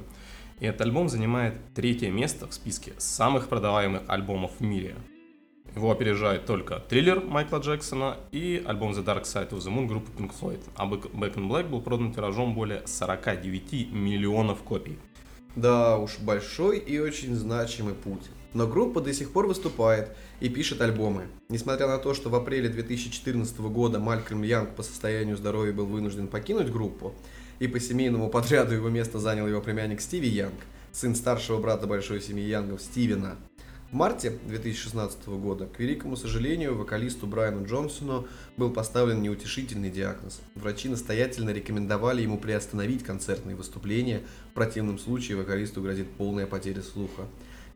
И 0.60 0.66
этот 0.66 0.82
альбом 0.82 1.08
занимает 1.08 1.54
третье 1.74 2.10
место 2.10 2.46
в 2.46 2.52
списке 2.52 2.92
самых 2.98 3.48
продаваемых 3.48 4.02
альбомов 4.08 4.50
в 4.58 4.62
мире. 4.62 4.94
Его 5.74 5.90
опережает 5.90 6.44
только 6.44 6.80
триллер 6.80 7.22
Майкла 7.22 7.58
Джексона 7.58 8.18
и 8.30 8.62
альбом 8.66 8.92
The 8.92 9.02
Dark 9.02 9.22
Side 9.22 9.50
of 9.50 9.58
the 9.60 9.74
Moon 9.74 9.86
группы 9.86 10.10
Pink 10.16 10.32
Floyd. 10.38 10.60
А 10.76 10.86
Back 10.86 11.34
in 11.36 11.48
Black 11.48 11.68
был 11.68 11.80
продан 11.80 12.12
тиражом 12.12 12.54
более 12.54 12.86
49 12.86 13.90
миллионов 13.90 14.62
копий. 14.62 14.98
Да 15.56 15.96
уж, 15.96 16.18
большой 16.18 16.78
и 16.78 16.98
очень 16.98 17.34
значимый 17.34 17.94
путь. 17.94 18.24
Но 18.52 18.66
группа 18.66 19.00
до 19.00 19.14
сих 19.14 19.32
пор 19.32 19.46
выступает 19.46 20.14
и 20.40 20.50
пишет 20.50 20.82
альбомы. 20.82 21.28
Несмотря 21.48 21.86
на 21.86 21.96
то, 21.96 22.12
что 22.12 22.28
в 22.28 22.34
апреле 22.34 22.68
2014 22.68 23.58
года 23.60 23.98
Малькольм 23.98 24.42
Янг 24.42 24.74
по 24.74 24.82
состоянию 24.82 25.38
здоровья 25.38 25.72
был 25.72 25.86
вынужден 25.86 26.28
покинуть 26.28 26.70
группу, 26.70 27.14
и 27.60 27.66
по 27.66 27.80
семейному 27.80 28.28
подряду 28.28 28.74
его 28.74 28.90
место 28.90 29.18
занял 29.18 29.46
его 29.46 29.62
племянник 29.62 30.02
Стиви 30.02 30.28
Янг, 30.28 30.54
сын 30.92 31.14
старшего 31.14 31.58
брата 31.58 31.86
большой 31.86 32.20
семьи 32.20 32.44
Янгов 32.44 32.82
Стивена– 32.82 33.36
в 33.92 33.94
марте 33.94 34.38
2016 34.46 35.26
года, 35.26 35.66
к 35.66 35.78
великому 35.78 36.16
сожалению, 36.16 36.74
вокалисту 36.74 37.26
Брайану 37.26 37.66
Джонсону 37.66 38.26
был 38.56 38.70
поставлен 38.70 39.20
неутешительный 39.20 39.90
диагноз. 39.90 40.40
Врачи 40.54 40.88
настоятельно 40.88 41.50
рекомендовали 41.50 42.22
ему 42.22 42.38
приостановить 42.38 43.04
концертные 43.04 43.54
выступления, 43.54 44.22
в 44.50 44.54
противном 44.54 44.98
случае 44.98 45.36
вокалисту 45.36 45.82
грозит 45.82 46.10
полная 46.12 46.46
потеря 46.46 46.80
слуха. 46.80 47.26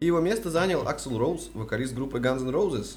И 0.01 0.07
его 0.07 0.21
место 0.21 0.51
занял 0.51 0.89
Аксел 0.89 1.19
Роуз, 1.19 1.51
вокалист 1.53 1.95
группы 1.95 2.19
Guns 2.19 2.41
N' 2.41 2.51
Roses. 2.51 2.97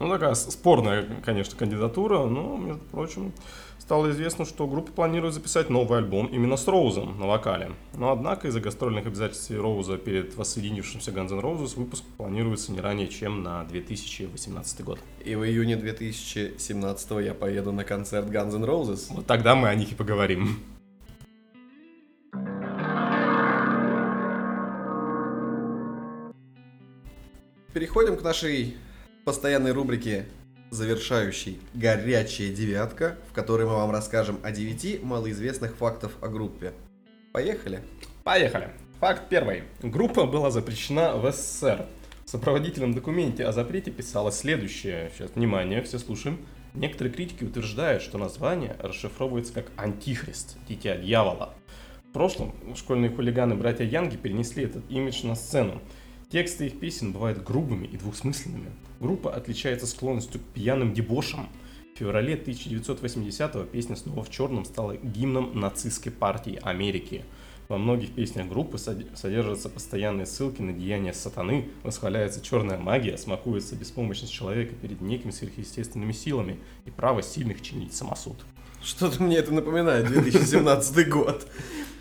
Ну, 0.00 0.08
такая 0.08 0.32
спорная, 0.32 1.06
конечно, 1.22 1.58
кандидатура, 1.58 2.24
но, 2.24 2.56
между 2.56 2.82
прочим, 2.86 3.34
стало 3.78 4.10
известно, 4.10 4.46
что 4.46 4.66
группа 4.66 4.90
планирует 4.90 5.34
записать 5.34 5.68
новый 5.68 5.98
альбом 5.98 6.24
именно 6.28 6.56
с 6.56 6.66
Роузом 6.66 7.20
на 7.20 7.26
вокале. 7.26 7.72
Но, 7.92 8.10
однако, 8.10 8.48
из-за 8.48 8.60
гастрольных 8.60 9.04
обязательств 9.04 9.50
Роуза 9.50 9.98
перед 9.98 10.34
воссоединившимся 10.36 11.10
Guns 11.10 11.32
N' 11.32 11.40
Roses 11.40 11.76
выпуск 11.76 12.02
планируется 12.16 12.72
не 12.72 12.80
ранее, 12.80 13.08
чем 13.08 13.42
на 13.42 13.62
2018 13.64 14.84
год. 14.84 14.98
И 15.22 15.34
в 15.34 15.44
июне 15.44 15.76
2017 15.76 17.10
я 17.22 17.34
поеду 17.34 17.70
на 17.70 17.84
концерт 17.84 18.26
Guns 18.30 18.54
N' 18.54 18.64
Roses. 18.64 19.08
Вот 19.10 19.26
тогда 19.26 19.54
мы 19.54 19.68
о 19.68 19.74
них 19.74 19.92
и 19.92 19.94
поговорим. 19.94 20.60
переходим 27.72 28.16
к 28.16 28.22
нашей 28.22 28.76
постоянной 29.24 29.72
рубрике, 29.72 30.26
завершающей 30.70 31.60
«Горячая 31.74 32.52
девятка», 32.54 33.18
в 33.28 33.32
которой 33.32 33.66
мы 33.66 33.74
вам 33.74 33.90
расскажем 33.90 34.38
о 34.42 34.50
девяти 34.50 34.98
малоизвестных 35.02 35.76
фактов 35.76 36.12
о 36.20 36.28
группе. 36.28 36.72
Поехали! 37.32 37.80
Поехали! 38.24 38.70
Факт 39.00 39.28
первый. 39.28 39.64
Группа 39.82 40.26
была 40.26 40.50
запрещена 40.50 41.16
в 41.16 41.30
СССР. 41.32 41.86
В 42.24 42.30
сопроводительном 42.30 42.92
документе 42.94 43.44
о 43.44 43.52
запрете 43.52 43.90
писалось 43.90 44.36
следующее. 44.36 45.10
Сейчас, 45.14 45.30
внимание, 45.34 45.82
все 45.82 45.98
слушаем. 45.98 46.38
Некоторые 46.74 47.12
критики 47.12 47.42
утверждают, 47.42 48.02
что 48.02 48.18
название 48.18 48.76
расшифровывается 48.78 49.52
как 49.52 49.66
«Антихрист», 49.76 50.56
«Дитя 50.68 50.96
дьявола». 50.96 51.54
В 52.10 52.12
прошлом 52.12 52.54
школьные 52.76 53.10
хулиганы 53.10 53.54
братья 53.54 53.84
Янги 53.84 54.16
перенесли 54.16 54.64
этот 54.64 54.88
имидж 54.90 55.24
на 55.26 55.34
сцену. 55.34 55.80
Тексты 56.30 56.66
их 56.66 56.78
песен 56.78 57.10
бывают 57.10 57.42
грубыми 57.42 57.86
и 57.86 57.96
двусмысленными. 57.96 58.70
Группа 59.00 59.34
отличается 59.34 59.88
склонностью 59.88 60.40
к 60.40 60.44
пьяным 60.54 60.94
дебошам. 60.94 61.48
В 61.92 61.98
феврале 61.98 62.36
1980-го 62.36 63.64
песня 63.64 63.96
«Снова 63.96 64.22
в 64.22 64.30
черном» 64.30 64.64
стала 64.64 64.96
гимном 64.96 65.58
нацистской 65.58 66.12
партии 66.12 66.60
Америки. 66.62 67.24
Во 67.68 67.78
многих 67.78 68.14
песнях 68.14 68.48
группы 68.48 68.78
содержатся 68.78 69.68
постоянные 69.68 70.26
ссылки 70.26 70.62
на 70.62 70.72
деяния 70.72 71.12
сатаны, 71.12 71.68
восхваляется 71.82 72.40
черная 72.40 72.78
магия, 72.78 73.18
смакуется 73.18 73.74
беспомощность 73.74 74.32
человека 74.32 74.74
перед 74.76 75.00
некими 75.00 75.32
сверхъестественными 75.32 76.12
силами 76.12 76.60
и 76.84 76.90
право 76.90 77.22
сильных 77.22 77.60
чинить 77.60 77.92
самосуд. 77.94 78.36
Что-то 78.84 79.20
мне 79.20 79.36
это 79.36 79.52
напоминает 79.52 80.06
2017 80.06 81.08
год. 81.08 81.46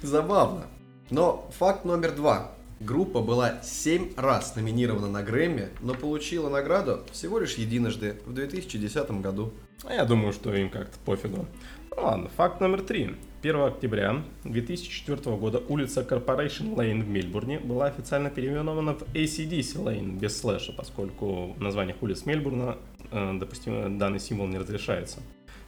Забавно. 0.03 0.67
Но 1.09 1.49
факт 1.57 1.83
номер 1.83 2.15
два. 2.15 2.51
Группа 2.79 3.21
была 3.21 3.61
7 3.61 4.13
раз 4.15 4.55
номинирована 4.55 5.09
на 5.09 5.21
Грэмми, 5.21 5.67
но 5.81 5.93
получила 5.93 6.49
награду 6.49 7.01
всего 7.11 7.37
лишь 7.39 7.55
единожды 7.55 8.15
в 8.25 8.33
2010 8.33 9.11
году. 9.21 9.51
А 9.83 9.93
я 9.93 10.05
думаю, 10.05 10.31
что 10.31 10.53
им 10.53 10.69
как-то 10.69 10.97
пофигу. 11.03 11.45
Ну 11.91 12.03
ладно, 12.03 12.29
факт 12.37 12.61
номер 12.61 12.81
три. 12.81 13.17
1 13.41 13.55
октября 13.61 14.23
2004 14.45 15.35
года 15.35 15.61
улица 15.67 16.01
Corporation 16.01 16.75
Lane 16.75 17.03
в 17.03 17.09
Мельбурне 17.09 17.59
была 17.59 17.87
официально 17.87 18.29
переименована 18.29 18.93
в 18.93 19.03
ACDC 19.13 19.83
Lane 19.83 20.17
без 20.17 20.39
слэша, 20.39 20.71
поскольку 20.71 21.53
в 21.53 21.61
названиях 21.61 22.01
улиц 22.01 22.25
Мельбурна, 22.25 22.77
э, 23.11 23.37
допустим, 23.37 23.97
данный 23.97 24.19
символ 24.21 24.47
не 24.47 24.57
разрешается. 24.57 25.19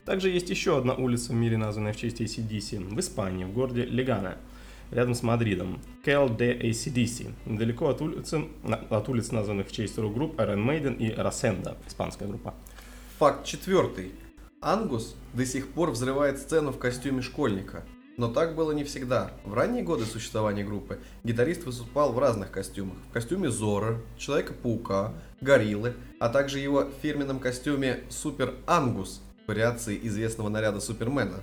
Также 0.06 0.30
есть 0.30 0.48
еще 0.48 0.78
одна 0.78 0.94
улица 0.94 1.32
в 1.32 1.34
мире, 1.34 1.58
названная 1.58 1.92
в 1.92 1.96
честь 1.96 2.22
ACDC, 2.22 2.94
в 2.94 2.98
Испании, 2.98 3.44
в 3.44 3.52
городе 3.52 3.84
Легана, 3.84 4.38
рядом 4.92 5.14
с 5.14 5.22
Мадридом. 5.22 5.80
Cal 6.04 6.36
de 6.36 6.60
ACDC, 6.60 7.32
недалеко 7.46 7.88
от 7.88 8.00
улицы, 8.00 8.44
от 8.90 9.08
улиц, 9.08 9.32
названных 9.32 9.68
в 9.68 9.72
честь 9.72 9.98
рок-групп 9.98 10.38
Iron 10.38 10.64
Maiden 10.64 10.96
и 10.96 11.10
Rosenda, 11.10 11.76
испанская 11.88 12.28
группа. 12.28 12.54
Факт 13.18 13.44
четвертый. 13.44 14.12
Ангус 14.60 15.16
до 15.32 15.44
сих 15.44 15.68
пор 15.68 15.90
взрывает 15.90 16.38
сцену 16.38 16.70
в 16.70 16.78
костюме 16.78 17.22
школьника. 17.22 17.84
Но 18.16 18.28
так 18.28 18.54
было 18.54 18.72
не 18.72 18.84
всегда. 18.84 19.32
В 19.44 19.54
ранние 19.54 19.82
годы 19.82 20.04
существования 20.04 20.64
группы 20.64 21.00
гитарист 21.24 21.64
выступал 21.64 22.12
в 22.12 22.18
разных 22.18 22.50
костюмах. 22.50 22.96
В 23.08 23.12
костюме 23.12 23.50
Зора, 23.50 24.00
Человека-паука, 24.18 25.14
Гориллы, 25.40 25.94
а 26.20 26.28
также 26.28 26.58
его 26.58 26.86
фирменном 27.00 27.38
костюме 27.38 28.00
Супер 28.10 28.54
Ангус, 28.66 29.22
вариации 29.46 29.98
известного 30.02 30.50
наряда 30.50 30.80
Супермена. 30.80 31.40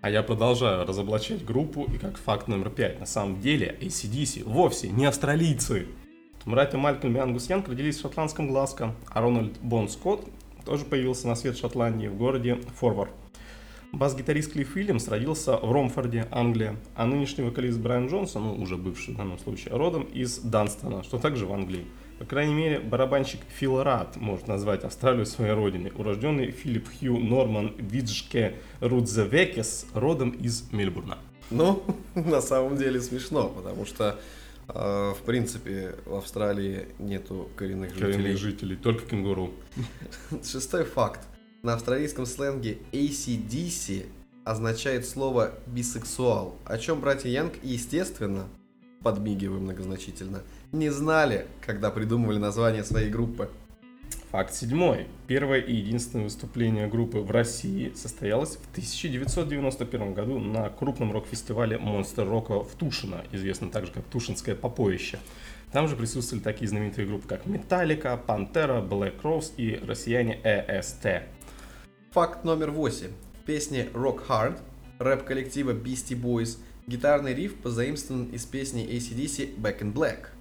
А 0.00 0.10
я 0.10 0.22
продолжаю 0.22 0.86
разоблачать 0.86 1.44
группу, 1.44 1.82
и 1.92 1.98
как 1.98 2.18
факт 2.18 2.46
номер 2.46 2.70
пять, 2.70 3.00
на 3.00 3.06
самом 3.06 3.40
деле 3.40 3.76
ACDC 3.80 4.44
вовсе 4.44 4.90
не 4.90 5.06
австралийцы. 5.06 5.88
Братья 6.46 6.78
Малькольм 6.78 7.16
и 7.16 7.18
Ангус 7.18 7.50
Янг 7.50 7.68
родились 7.68 7.98
в 7.98 8.02
шотландском 8.02 8.46
Глазко, 8.46 8.94
а 9.08 9.20
Рональд 9.20 9.58
Бон 9.60 9.88
Скотт 9.88 10.24
тоже 10.64 10.84
появился 10.84 11.26
на 11.26 11.34
свет 11.34 11.58
Шотландии 11.58 12.06
в 12.06 12.16
городе 12.16 12.60
Форвард. 12.76 13.10
Бас-гитарист 13.90 14.52
Клифф 14.52 14.76
Уильямс 14.76 15.08
родился 15.08 15.56
в 15.56 15.72
Ромфорде, 15.72 16.28
Англия, 16.30 16.76
а 16.94 17.04
нынешний 17.04 17.42
вокалист 17.42 17.80
Брайан 17.80 18.06
Джонсон, 18.06 18.44
ну 18.44 18.54
уже 18.54 18.76
бывший 18.76 19.14
в 19.14 19.16
данном 19.16 19.40
случае, 19.40 19.74
родом 19.74 20.04
из 20.04 20.38
Данстона, 20.38 21.02
что 21.02 21.18
также 21.18 21.44
в 21.44 21.52
Англии. 21.52 21.86
По 22.18 22.24
крайней 22.24 22.54
мере, 22.54 22.80
барабанщик 22.80 23.40
Фил 23.56 23.82
Рад 23.82 24.16
может 24.16 24.48
назвать 24.48 24.82
Австралию 24.82 25.24
своей 25.24 25.52
родиной. 25.52 25.92
Урожденный 25.94 26.50
Филипп 26.50 26.88
Хью 26.98 27.18
Норман 27.18 27.74
Виджке 27.78 28.56
Рудзевекес 28.80 29.86
родом 29.94 30.30
из 30.30 30.70
Мельбурна. 30.72 31.18
Ну, 31.50 31.82
на 32.14 32.40
самом 32.40 32.76
деле 32.76 33.00
смешно, 33.00 33.48
потому 33.48 33.86
что 33.86 34.18
э, 34.66 35.14
в 35.16 35.22
принципе 35.24 35.94
в 36.06 36.16
Австралии 36.16 36.88
нету 36.98 37.48
коренных 37.54 37.90
жителей. 37.90 38.12
Коренных 38.12 38.38
жителей, 38.38 38.76
только 38.76 39.06
кенгуру. 39.06 39.52
Шестой 40.44 40.84
факт. 40.84 41.20
На 41.62 41.74
австралийском 41.74 42.26
сленге 42.26 42.78
ACDC 42.92 44.06
означает 44.44 45.06
слово 45.06 45.52
бисексуал, 45.66 46.56
о 46.64 46.78
чем 46.78 47.00
братья 47.00 47.28
Янг, 47.28 47.54
естественно, 47.62 48.48
подмигивая 49.02 49.58
многозначительно, 49.58 50.42
не 50.72 50.90
знали, 50.90 51.46
когда 51.64 51.90
придумывали 51.90 52.38
название 52.38 52.84
своей 52.84 53.10
группы. 53.10 53.50
Факт 54.30 54.52
седьмой. 54.52 55.06
Первое 55.26 55.60
и 55.60 55.74
единственное 55.74 56.24
выступление 56.24 56.86
группы 56.86 57.18
в 57.18 57.30
России 57.30 57.92
состоялось 57.94 58.56
в 58.56 58.70
1991 58.72 60.12
году 60.12 60.38
на 60.38 60.68
крупном 60.68 61.12
рок-фестивале 61.12 61.78
Monster 61.78 62.28
Rock 62.28 62.68
в 62.68 62.74
Тушино, 62.74 63.24
известно 63.32 63.70
также 63.70 63.90
как 63.90 64.04
Тушинское 64.04 64.54
попоище. 64.54 65.18
Там 65.72 65.88
же 65.88 65.96
присутствовали 65.96 66.42
такие 66.42 66.68
знаменитые 66.68 67.06
группы, 67.06 67.26
как 67.26 67.46
Metallica, 67.46 68.20
Pantera, 68.22 68.86
Black 68.86 69.22
Rose 69.22 69.52
и 69.56 69.76
россияне 69.76 70.38
EST. 70.44 71.22
Факт 72.10 72.44
номер 72.44 72.70
восемь. 72.70 73.12
В 73.40 73.46
песне 73.46 73.88
Rock 73.94 74.26
Hard 74.28 74.58
рэп-коллектива 74.98 75.72
Beastie 75.72 76.20
Boys 76.20 76.58
гитарный 76.86 77.32
риф 77.32 77.54
позаимствован 77.56 78.26
из 78.26 78.44
песни 78.44 78.86
ACDC 78.86 79.58
Back 79.58 79.80
in 79.80 79.94
Black– 79.94 80.28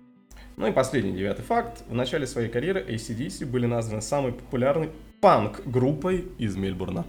ну 0.58 0.66
и 0.66 0.72
последний 0.72 1.12
девятый 1.12 1.46
факт. 1.46 1.84
В 1.88 1.94
начале 1.94 2.26
своей 2.26 2.50
карьеры 2.50 2.84
ACDC 2.84 3.46
были 3.46 3.68
названы 3.68 4.02
самой 4.02 4.34
популярной 4.34 4.90
панк-группой 5.22 6.26
из 6.40 6.56
Мельбурна. 6.56 7.06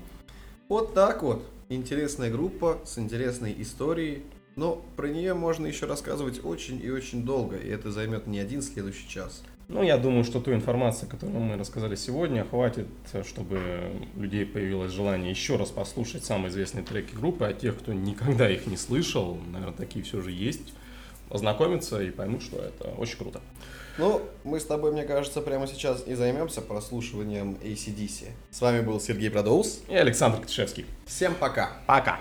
Вот 0.69 0.95
так 0.95 1.23
вот. 1.23 1.43
Интересная 1.71 2.31
группа 2.31 2.79
с 2.85 2.99
интересной 2.99 3.55
историей. 3.59 4.23
Но 4.55 4.85
про 4.97 5.09
нее 5.09 5.35
можно 5.35 5.67
еще 5.67 5.87
рассказывать 5.87 6.45
очень 6.45 6.81
и 6.83 6.91
очень 6.91 7.25
долго, 7.25 7.57
и 7.57 7.69
это 7.69 7.91
займет 7.91 8.27
не 8.27 8.39
один 8.39 8.61
следующий 8.61 9.09
час. 9.09 9.43
Ну, 9.69 9.83
я 9.83 9.99
думаю, 9.99 10.25
что 10.25 10.41
ту 10.41 10.53
информацию, 10.53 11.09
которую 11.09 11.41
мы 11.41 11.57
рассказали 11.57 11.95
сегодня, 11.95 12.45
хватит, 12.45 12.89
чтобы 13.25 13.61
у 14.17 14.21
людей 14.21 14.45
появилось 14.45 14.93
желание 14.93 15.31
еще 15.31 15.57
раз 15.57 15.71
послушать 15.71 16.25
самые 16.25 16.51
известные 16.51 16.85
треки 16.85 17.15
группы, 17.15 17.45
а 17.45 17.53
тех, 17.53 17.79
кто 17.79 17.93
никогда 17.93 18.51
их 18.51 18.67
не 18.67 18.77
слышал, 18.77 19.39
наверное, 19.53 19.77
такие 19.77 20.05
все 20.05 20.21
же 20.21 20.33
есть 20.33 20.75
ознакомиться 21.31 22.01
и 22.01 22.11
поймут, 22.11 22.43
что 22.43 22.59
это 22.59 22.89
очень 22.99 23.19
круто. 23.19 23.41
Ну, 23.99 24.23
мы 24.45 24.61
с 24.61 24.65
тобой, 24.65 24.93
мне 24.93 25.05
кажется, 25.05 25.41
прямо 25.41 25.67
сейчас 25.67 26.07
и 26.07 26.15
займемся 26.15 26.63
прослушиванием 26.63 27.59
ACDC. 27.63 28.29
С 28.51 28.61
вами 28.61 28.81
был 28.81 29.01
Сергей 29.01 29.31
Продоус 29.31 29.83
и 29.89 29.95
Александр 29.95 30.41
Катышевский. 30.41 30.87
Всем 31.07 31.35
пока. 31.35 31.73
Пока. 31.87 32.21